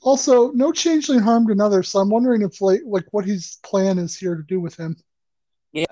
Also, 0.03 0.51
no 0.53 0.73
changeling 0.73 1.21
harmed 1.21 1.51
another, 1.51 1.83
so 1.83 1.99
I'm 1.99 2.09
wondering 2.09 2.43
if 2.43 2.61
like 2.61 2.81
like 2.87 3.07
what 3.11 3.27
his 3.27 3.59
plan 3.63 3.99
is 3.99 4.17
here 4.17 4.35
to 4.35 4.43
do 4.43 4.61
with 4.61 4.77
him. 4.77 4.97
Yeah. 5.73 5.85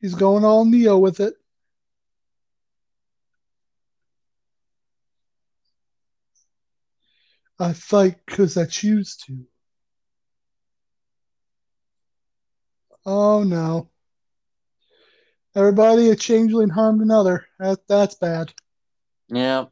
He's 0.00 0.14
going 0.14 0.44
all 0.44 0.64
Neo 0.64 0.98
with 0.98 1.20
it. 1.20 1.34
I 7.58 7.74
fight 7.74 8.16
because 8.26 8.56
I 8.56 8.64
choose 8.64 9.16
to. 9.26 9.46
Oh 13.04 13.42
no. 13.42 13.90
Everybody, 15.54 16.10
a 16.10 16.16
changeling 16.16 16.68
harmed 16.68 17.02
another. 17.02 17.46
That, 17.58 17.80
that's 17.88 18.14
bad. 18.14 18.52
Yeah. 19.28 19.66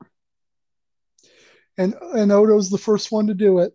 And 1.77 1.95
and 1.95 2.33
Odo's 2.33 2.71
the 2.71 2.79
first 2.79 3.13
one 3.13 3.29
to 3.29 3.35
do 3.35 3.61
it. 3.61 3.73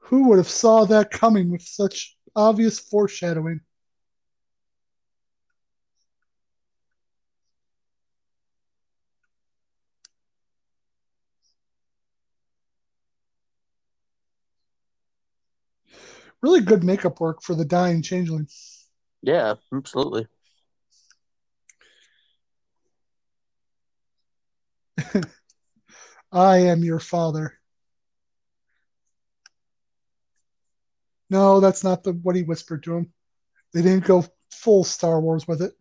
Who 0.00 0.28
would 0.28 0.38
have 0.38 0.48
saw 0.48 0.84
that 0.86 1.10
coming 1.10 1.50
with 1.50 1.62
such 1.62 2.16
obvious 2.34 2.80
foreshadowing? 2.80 3.60
Really 16.42 16.60
good 16.60 16.84
makeup 16.84 17.20
work 17.20 17.42
for 17.42 17.54
the 17.54 17.64
dying 17.64 18.02
changeling. 18.02 18.48
Yeah, 19.22 19.54
absolutely. 19.72 20.28
I 26.32 26.58
am 26.58 26.84
your 26.84 27.00
father. 27.00 27.58
No, 31.30 31.60
that's 31.60 31.84
not 31.84 32.04
the 32.04 32.12
what 32.12 32.36
he 32.36 32.42
whispered 32.42 32.82
to 32.84 32.96
him. 32.96 33.12
They 33.72 33.82
didn't 33.82 34.04
go 34.04 34.24
full 34.50 34.84
Star 34.84 35.20
Wars 35.20 35.46
with 35.46 35.62
it. 35.62 35.72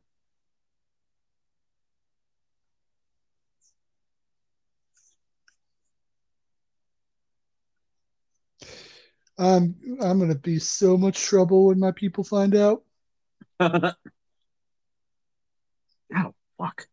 I'm 9.38 9.76
I'm 10.02 10.20
gonna 10.20 10.36
be 10.36 10.60
so 10.60 10.98
much 10.98 11.22
trouble 11.22 11.68
when 11.68 11.80
my 11.80 11.92
people 11.92 12.24
find 12.24 12.56
out. 12.56 12.84
Ow, 13.60 13.94
oh, 16.16 16.34
fuck. 16.58 16.88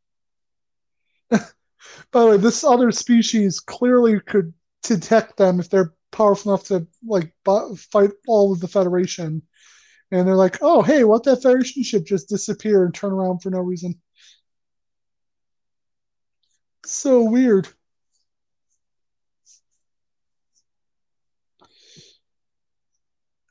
By 1.31 2.21
the 2.21 2.27
way, 2.27 2.37
this 2.37 2.65
other 2.65 2.91
species 2.93 3.61
clearly 3.61 4.21
could 4.21 4.53
detect 4.83 5.37
them 5.37 5.61
if 5.61 5.71
they're 5.71 5.95
powerful 6.13 6.53
enough 6.53 6.65
to 6.69 6.87
like 7.07 7.35
fight 7.45 8.11
all 8.29 8.53
of 8.53 8.61
the 8.61 8.69
Federation, 8.69 9.43
and 10.11 10.27
they're 10.29 10.37
like, 10.37 10.59
"Oh, 10.63 10.83
hey, 10.83 11.05
what 11.05 11.25
that 11.25 11.43
Federation 11.43 11.83
ship 11.83 12.05
just 12.05 12.29
disappear 12.29 12.85
and 12.85 12.95
turn 12.95 13.13
around 13.13 13.41
for 13.41 13.51
no 13.51 13.61
reason?" 13.61 14.01
So 16.87 17.25
weird. 17.25 17.69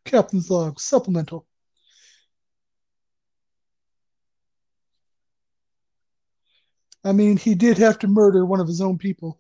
Captain's 0.06 0.50
log 0.50 0.80
supplemental. 0.80 1.48
I 7.04 7.12
mean, 7.12 7.38
he 7.38 7.56
did 7.56 7.78
have 7.80 8.00
to 8.00 8.08
murder 8.08 8.46
one 8.46 8.60
of 8.60 8.68
his 8.68 8.82
own 8.82 8.98
people. 8.98 9.40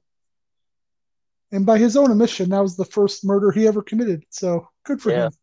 And 1.51 1.65
by 1.65 1.77
his 1.77 1.95
own 1.95 2.11
admission, 2.11 2.49
that 2.49 2.61
was 2.61 2.75
the 2.75 2.83
first 2.85 3.23
murder 3.23 3.51
he 3.51 3.67
ever 3.67 3.81
committed. 3.81 4.25
So 4.29 4.67
good 4.83 5.01
for 5.01 5.11
Yeah. 5.11 5.27
him. 5.27 5.33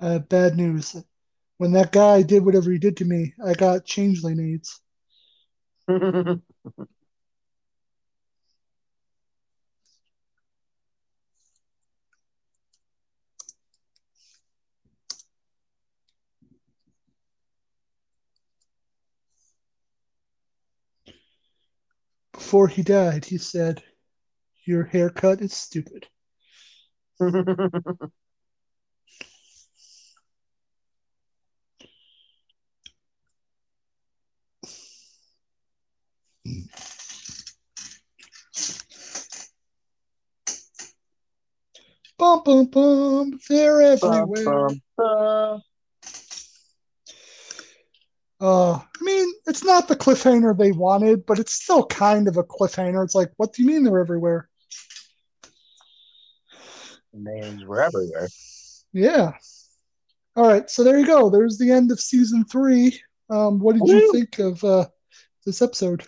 Uh, 0.00 0.18
bad 0.18 0.56
news. 0.56 0.96
When 1.58 1.72
that 1.72 1.92
guy 1.92 2.22
did 2.22 2.44
whatever 2.44 2.70
he 2.72 2.78
did 2.78 2.96
to 2.98 3.04
me, 3.04 3.34
I 3.44 3.54
got 3.54 3.84
changeling 3.86 4.40
aids. 4.40 4.80
Before 22.32 22.66
he 22.66 22.82
died, 22.82 23.26
he 23.26 23.38
said, 23.38 23.84
Your 24.66 24.84
haircut 24.84 25.42
is 25.42 25.54
stupid. 25.54 26.08
Bum, 42.20 42.42
bum, 42.44 42.66
bum. 42.66 43.40
They're 43.48 43.80
everywhere. 43.80 44.44
Bum, 44.44 44.82
bum, 44.98 45.62
Uh, 48.38 48.74
I 48.74 48.82
mean, 49.00 49.32
it's 49.46 49.64
not 49.64 49.88
the 49.88 49.96
cliffhanger 49.96 50.56
they 50.56 50.72
wanted, 50.72 51.24
but 51.24 51.38
it's 51.38 51.54
still 51.54 51.86
kind 51.86 52.28
of 52.28 52.36
a 52.36 52.44
cliffhanger. 52.44 53.02
It's 53.02 53.14
like, 53.14 53.32
what 53.38 53.54
do 53.54 53.62
you 53.62 53.68
mean 53.68 53.84
they're 53.84 53.98
everywhere? 53.98 54.50
Names 57.14 57.64
were 57.64 57.80
everywhere. 57.80 58.28
Yeah. 58.92 59.32
All 60.36 60.46
right, 60.46 60.68
so 60.68 60.84
there 60.84 60.98
you 60.98 61.06
go. 61.06 61.30
There's 61.30 61.56
the 61.56 61.70
end 61.70 61.90
of 61.90 62.00
season 62.00 62.44
three. 62.44 63.00
Um, 63.30 63.58
what 63.60 63.76
did 63.76 63.88
you 63.88 64.12
think 64.12 64.38
of 64.40 64.62
uh, 64.62 64.88
this 65.46 65.62
episode? 65.62 66.04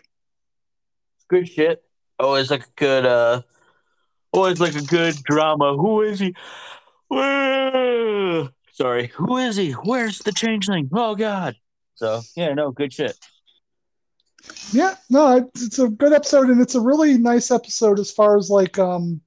Good 1.28 1.48
shit. 1.48 1.82
Always 2.18 2.50
like 2.50 2.64
a 2.64 2.72
good 2.76 3.06
uh 3.06 3.40
always 4.32 4.60
like 4.60 4.74
a 4.74 4.82
good 4.82 5.14
drama. 5.24 5.76
Who 5.76 6.02
is 6.02 6.18
he? 6.18 6.34
Whoa. 7.08 8.48
Sorry. 8.72 9.08
Who 9.14 9.36
is 9.36 9.56
he? 9.56 9.72
Where's 9.72 10.18
the 10.18 10.32
changeling? 10.32 10.88
Oh 10.92 11.14
god. 11.14 11.56
So 11.94 12.22
yeah, 12.36 12.54
no, 12.54 12.70
good 12.70 12.92
shit. 12.92 13.16
Yeah, 14.72 14.94
no, 15.08 15.36
it's, 15.36 15.62
it's 15.62 15.78
a 15.78 15.88
good 15.88 16.12
episode, 16.12 16.50
and 16.50 16.60
it's 16.60 16.74
a 16.74 16.80
really 16.80 17.16
nice 17.16 17.52
episode 17.52 18.00
as 18.00 18.10
far 18.10 18.36
as 18.36 18.50
like, 18.50 18.76
um, 18.76 19.20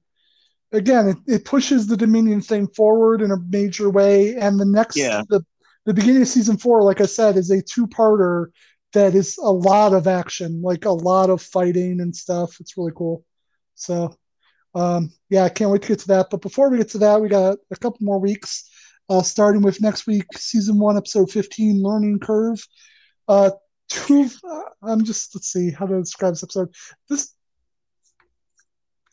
again, 0.72 1.08
it, 1.08 1.16
it 1.26 1.44
pushes 1.46 1.86
the 1.86 1.96
Dominion 1.96 2.42
thing 2.42 2.66
forward 2.68 3.22
in 3.22 3.30
a 3.30 3.38
major 3.48 3.88
way. 3.88 4.36
And 4.36 4.60
the 4.60 4.66
next, 4.66 4.96
Yeah. 4.96 5.22
the 5.28 5.42
the 5.86 5.94
beginning 5.94 6.22
of 6.22 6.28
season 6.28 6.56
four, 6.56 6.82
like 6.82 7.00
I 7.00 7.06
said, 7.06 7.36
is 7.36 7.50
a 7.50 7.62
two 7.62 7.86
parter 7.86 8.48
that 8.92 9.14
is 9.14 9.38
a 9.38 9.52
lot 9.52 9.92
of 9.94 10.08
action, 10.08 10.60
like 10.60 10.84
a 10.84 10.90
lot 10.90 11.30
of 11.30 11.40
fighting 11.40 12.00
and 12.00 12.14
stuff. 12.14 12.56
It's 12.60 12.76
really 12.76 12.92
cool. 12.94 13.24
So, 13.76 14.16
um, 14.76 15.10
yeah, 15.30 15.44
I 15.44 15.48
can't 15.48 15.70
wait 15.70 15.82
to 15.82 15.88
get 15.88 16.00
to 16.00 16.08
that. 16.08 16.28
But 16.30 16.42
before 16.42 16.68
we 16.68 16.76
get 16.76 16.90
to 16.90 16.98
that, 16.98 17.20
we 17.20 17.28
got 17.28 17.56
a 17.70 17.76
couple 17.76 17.98
more 18.02 18.20
weeks, 18.20 18.70
uh, 19.08 19.22
starting 19.22 19.62
with 19.62 19.80
next 19.80 20.06
week, 20.06 20.26
season 20.36 20.78
one, 20.78 20.98
episode 20.98 21.30
15, 21.30 21.82
Learning 21.82 22.18
Curve. 22.20 22.62
Uh, 23.26 23.52
two, 23.88 24.28
uh, 24.48 24.62
I'm 24.82 25.02
just, 25.02 25.34
let's 25.34 25.50
see 25.50 25.70
how 25.70 25.86
to 25.86 25.98
describe 25.98 26.34
this 26.34 26.42
episode. 26.42 26.74
This, 27.08 27.32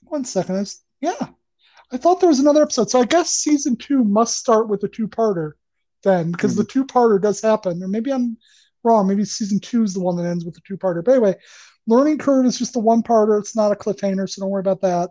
one 0.03 0.26
second. 0.26 0.57
I 0.57 0.59
was, 0.59 0.84
yeah, 0.99 1.28
I 1.93 1.97
thought 1.97 2.20
there 2.20 2.30
was 2.30 2.39
another 2.39 2.61
episode. 2.61 2.89
So 2.89 2.99
I 2.99 3.05
guess 3.05 3.30
season 3.32 3.78
two 3.78 4.03
must 4.03 4.38
start 4.38 4.68
with 4.68 4.84
a 4.84 4.89
two 4.89 5.07
parter 5.07 5.53
then, 6.03 6.32
because 6.32 6.57
the 6.57 6.66
two 6.66 6.84
parter 6.86 7.22
does 7.22 7.41
happen. 7.41 7.82
Or 7.82 7.88
maybe 7.88 8.11
I'm 8.11 8.36
wrong. 8.84 9.07
Maybe 9.07 9.24
season 9.24 9.61
two 9.61 9.84
is 9.84 9.93
the 9.93 10.01
one 10.01 10.18
that 10.18 10.26
ends 10.26 10.43
with 10.43 10.55
the 10.55 10.61
two 10.68 10.78
parter. 10.78 11.01
But 11.05 11.11
anyway, 11.11 11.36
Learning 11.88 12.18
Curve 12.18 12.47
is 12.47 12.59
just 12.59 12.76
a 12.76 12.80
one 12.80 13.01
parter. 13.01 13.39
It's 13.39 13.55
not 13.55 13.72
a 13.72 13.76
cliffhanger, 13.76 14.30
so 14.30 14.41
don't 14.41 14.49
worry 14.49 14.59
about 14.59 14.82
that. 14.82 15.09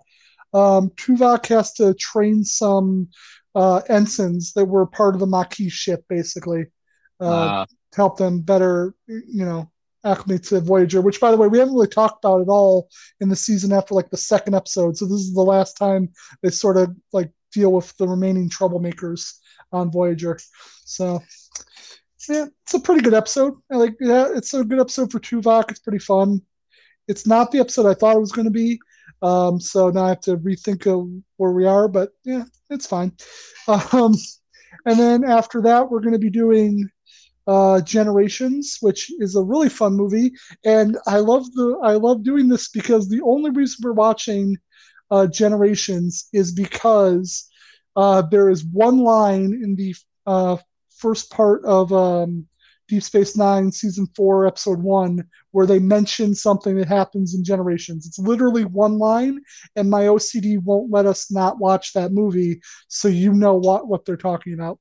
Um, 0.53 0.90
Tuvok 0.90 1.46
has 1.46 1.72
to 1.74 1.94
train 1.94 2.44
some 2.44 3.09
uh, 3.55 3.82
ensigns 3.88 4.53
that 4.55 4.64
were 4.66 4.86
part 4.86 5.14
of 5.14 5.20
the 5.20 5.26
Maquis 5.26 5.72
ship, 5.72 6.05
basically, 6.09 6.66
uh, 7.20 7.24
Uh, 7.24 7.66
to 7.92 7.96
help 7.96 8.16
them 8.16 8.40
better, 8.40 8.94
you 9.07 9.44
know, 9.44 9.70
acclimate 10.05 10.44
to 10.44 10.61
Voyager. 10.61 11.00
Which, 11.00 11.20
by 11.20 11.30
the 11.30 11.36
way, 11.36 11.48
we 11.48 11.59
haven't 11.59 11.74
really 11.74 11.86
talked 11.88 12.24
about 12.24 12.40
at 12.40 12.48
all 12.48 12.88
in 13.20 13.28
the 13.28 13.36
season 13.36 13.72
after 13.72 13.94
like 13.94 14.11
the 14.11 14.16
second 14.16 14.55
episode. 14.55 14.96
So 14.96 15.05
this 15.05 15.20
is 15.20 15.34
the 15.34 15.42
last 15.42 15.74
time 15.76 16.09
they 16.42 16.50
sort 16.50 16.76
of 16.76 16.94
like 17.12 17.30
deal 17.53 17.72
with 17.72 17.94
the 17.98 18.09
remaining 18.09 18.48
troublemakers 18.48 19.34
on 19.72 19.90
Voyager. 19.92 20.38
So 20.84 21.22
yeah, 22.28 22.46
it's 22.64 22.74
a 22.74 22.80
pretty 22.80 23.03
good 23.03 23.14
episode. 23.14 23.55
I 23.70 23.76
like 23.76 23.94
yeah, 24.00 24.28
it's 24.34 24.55
a 24.55 24.64
good 24.64 24.80
episode 24.80 25.11
for 25.11 25.20
Tuvok. 25.20 25.70
It's 25.70 25.80
pretty 25.80 25.98
fun. 25.98 26.40
It's 27.09 27.26
not 27.26 27.50
the 27.50 27.59
episode 27.61 27.86
I 27.86 27.94
thought 27.94 28.16
it 28.16 28.20
was 28.20 28.32
going 28.32 28.46
to 28.46 28.50
be. 28.50 28.78
Um, 29.22 29.60
so 29.60 29.90
now 29.90 30.04
I 30.04 30.08
have 30.10 30.20
to 30.22 30.36
rethink 30.36 30.86
of 30.86 31.08
where 31.36 31.52
we 31.52 31.64
are, 31.64 31.88
but 31.88 32.10
yeah, 32.24 32.44
it's 32.70 32.86
fine. 32.86 33.12
Um, 33.68 34.14
and 34.86 34.98
then 34.98 35.24
after 35.24 35.62
that, 35.62 35.88
we're 35.88 36.00
going 36.00 36.14
to 36.14 36.18
be 36.18 36.30
doing 36.30 36.90
uh, 37.46 37.80
Generations, 37.80 38.78
which 38.80 39.10
is 39.18 39.36
a 39.36 39.42
really 39.42 39.68
fun 39.68 39.94
movie. 39.94 40.32
And 40.64 40.96
I 41.06 41.18
love 41.18 41.44
the 41.52 41.78
I 41.82 41.92
love 41.92 42.24
doing 42.24 42.48
this 42.48 42.68
because 42.68 43.08
the 43.08 43.20
only 43.22 43.50
reason 43.50 43.78
we're 43.82 43.92
watching 43.92 44.56
uh, 45.10 45.26
Generations 45.26 46.28
is 46.32 46.52
because 46.52 47.48
uh, 47.96 48.22
there 48.22 48.48
is 48.48 48.64
one 48.64 48.98
line 48.98 49.52
in 49.62 49.76
the 49.76 49.94
uh, 50.26 50.56
first 50.96 51.30
part 51.30 51.64
of 51.64 51.92
um, 51.92 52.46
Deep 52.93 53.03
Space 53.03 53.38
Nine, 53.38 53.72
season 53.72 54.07
four, 54.14 54.47
episode 54.47 54.82
one, 54.82 55.26
where 55.53 55.64
they 55.64 55.78
mention 55.78 56.34
something 56.34 56.76
that 56.76 56.88
happens 56.88 57.34
in 57.34 57.43
Generations. 57.43 58.07
It's 58.07 58.18
literally 58.18 58.66
one 58.66 58.99
line, 58.99 59.40
and 59.76 59.88
my 59.88 60.03
OCD 60.03 60.62
won't 60.62 60.90
let 60.90 61.07
us 61.07 61.30
not 61.30 61.59
watch 61.59 61.95
that 61.95 62.12
movie, 62.12 62.61
so 62.88 63.09
you 63.09 63.32
know 63.32 63.55
what 63.55 63.88
what 63.88 64.05
they're 64.05 64.18
talking 64.18 64.53
about. 64.53 64.78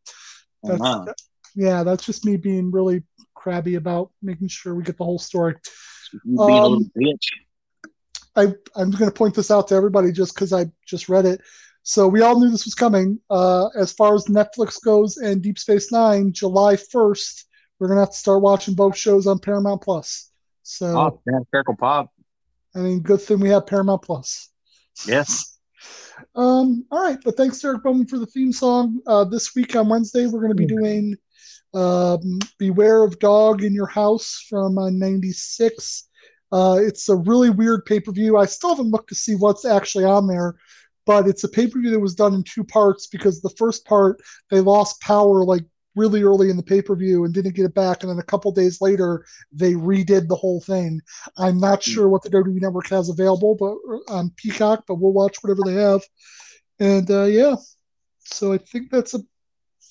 That's, 0.62 0.82
wow. 0.82 1.05
yeah, 1.55 1.84
that's 1.84 2.05
just 2.05 2.26
me 2.26 2.36
being 2.36 2.70
really 2.70 3.01
crabby 3.34 3.76
about 3.76 4.12
making 4.22 4.49
sure 4.49 4.76
we 4.76 4.84
get 4.84 4.97
the 4.97 5.05
whole 5.05 5.18
story. 5.18 5.55
Being 6.26 6.38
a 6.38 6.45
little 6.45 6.74
um. 6.74 6.91
I, 8.36 8.41
I'm 8.76 8.91
going 8.91 9.09
to 9.09 9.12
point 9.12 9.36
this 9.36 9.51
out 9.51 9.70
to 9.70 9.76
everybody 9.76 10.12
just 10.12 10.36
because 10.36 10.51
I 10.51 10.66
just 10.86 11.07
read 11.07 11.26
it. 11.26 11.39
So 11.84 12.09
we 12.09 12.20
all 12.20 12.38
knew 12.38 12.49
this 12.49 12.66
was 12.66 12.76
coming. 12.76 13.22
Uh, 13.30 13.68
as 13.78 13.93
far 13.93 14.16
as 14.16 14.26
Netflix 14.26 14.84
goes 14.84 15.16
and 15.16 15.41
Deep 15.41 15.57
Space 15.57 15.93
Nine, 15.93 16.34
July 16.34 16.76
1st, 16.76 17.45
we're 17.82 17.88
to 17.95 17.99
have 18.01 18.11
to 18.11 18.15
start 18.15 18.43
watching 18.43 18.75
both 18.75 18.95
shows 18.95 19.25
on 19.25 19.39
Paramount 19.39 19.82
Plus. 19.82 20.29
So, 20.61 20.86
Oh, 20.86 21.21
yeah, 21.25 21.39
Circle 21.51 21.75
Pop. 21.77 22.11
I 22.75 22.79
mean, 22.79 22.99
good 22.99 23.19
thing 23.19 23.39
we 23.39 23.49
have 23.49 23.65
Paramount 23.65 24.03
Plus. 24.03 24.49
Yes. 25.05 25.47
Um, 26.36 26.86
all 26.91 27.03
right, 27.03 27.17
but 27.25 27.36
thanks, 27.36 27.59
Derek 27.59 27.82
Bowman, 27.82 28.05
for 28.05 28.19
the 28.19 28.27
theme 28.27 28.53
song. 28.53 28.99
Uh, 29.07 29.23
this 29.23 29.55
week 29.55 29.75
on 29.75 29.89
Wednesday, 29.89 30.27
we're 30.27 30.39
going 30.39 30.55
to 30.55 30.55
be 30.55 30.67
doing 30.67 31.17
um, 31.73 32.38
Beware 32.59 33.03
of 33.03 33.17
Dog 33.17 33.63
in 33.63 33.73
Your 33.73 33.88
House 33.88 34.45
from 34.47 34.77
uh, 34.77 34.91
96. 34.91 36.07
Uh, 36.51 36.77
it's 36.79 37.09
a 37.09 37.15
really 37.15 37.49
weird 37.49 37.86
pay 37.86 37.99
per 37.99 38.11
view. 38.11 38.38
I 38.38 38.45
still 38.45 38.69
haven't 38.69 38.91
looked 38.91 39.09
to 39.09 39.15
see 39.15 39.34
what's 39.34 39.65
actually 39.65 40.05
on 40.05 40.27
there, 40.27 40.55
but 41.07 41.27
it's 41.27 41.43
a 41.43 41.49
pay 41.49 41.65
per 41.65 41.79
view 41.79 41.89
that 41.89 41.99
was 41.99 42.13
done 42.13 42.36
in 42.36 42.43
two 42.43 42.63
parts 42.63 43.07
because 43.07 43.41
the 43.41 43.55
first 43.57 43.84
part, 43.86 44.21
they 44.51 44.59
lost 44.59 45.01
power 45.01 45.43
like 45.43 45.65
really 45.95 46.23
early 46.23 46.49
in 46.49 46.57
the 46.57 46.63
pay 46.63 46.81
per 46.81 46.95
view 46.95 47.25
and 47.25 47.33
didn't 47.33 47.55
get 47.55 47.65
it 47.65 47.73
back. 47.73 48.03
And 48.03 48.09
then 48.09 48.19
a 48.19 48.23
couple 48.23 48.51
days 48.51 48.81
later, 48.81 49.25
they 49.51 49.73
redid 49.73 50.27
the 50.27 50.35
whole 50.35 50.61
thing. 50.61 51.01
I'm 51.37 51.59
not 51.59 51.83
sure 51.83 52.09
what 52.09 52.23
the 52.23 52.29
WWE 52.29 52.61
Network 52.61 52.87
has 52.89 53.09
available, 53.09 53.55
but 53.55 54.13
on 54.13 54.31
Peacock, 54.37 54.85
but 54.87 54.95
we'll 54.95 55.13
watch 55.13 55.37
whatever 55.41 55.61
they 55.65 55.81
have. 55.81 56.01
And 56.79 57.09
uh, 57.11 57.25
yeah, 57.25 57.55
so 58.19 58.53
I 58.53 58.57
think 58.57 58.89
that's 58.89 59.13
a, 59.13 59.19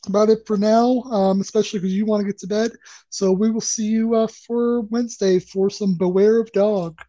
about 0.07 0.31
it 0.31 0.47
for 0.47 0.57
now, 0.57 1.03
um, 1.03 1.41
especially 1.41 1.79
because 1.79 1.95
you 1.95 2.07
want 2.07 2.23
to 2.23 2.27
get 2.27 2.39
to 2.39 2.47
bed. 2.47 2.73
So 3.11 3.33
we 3.33 3.51
will 3.51 3.61
see 3.61 3.87
you 3.87 4.15
uh, 4.15 4.27
for 4.47 4.83
Wednesday 4.83 5.39
for 5.39 5.71
some 5.71 5.97
Beware 5.97 6.41
of 6.41 6.51
Dog. 6.53 7.01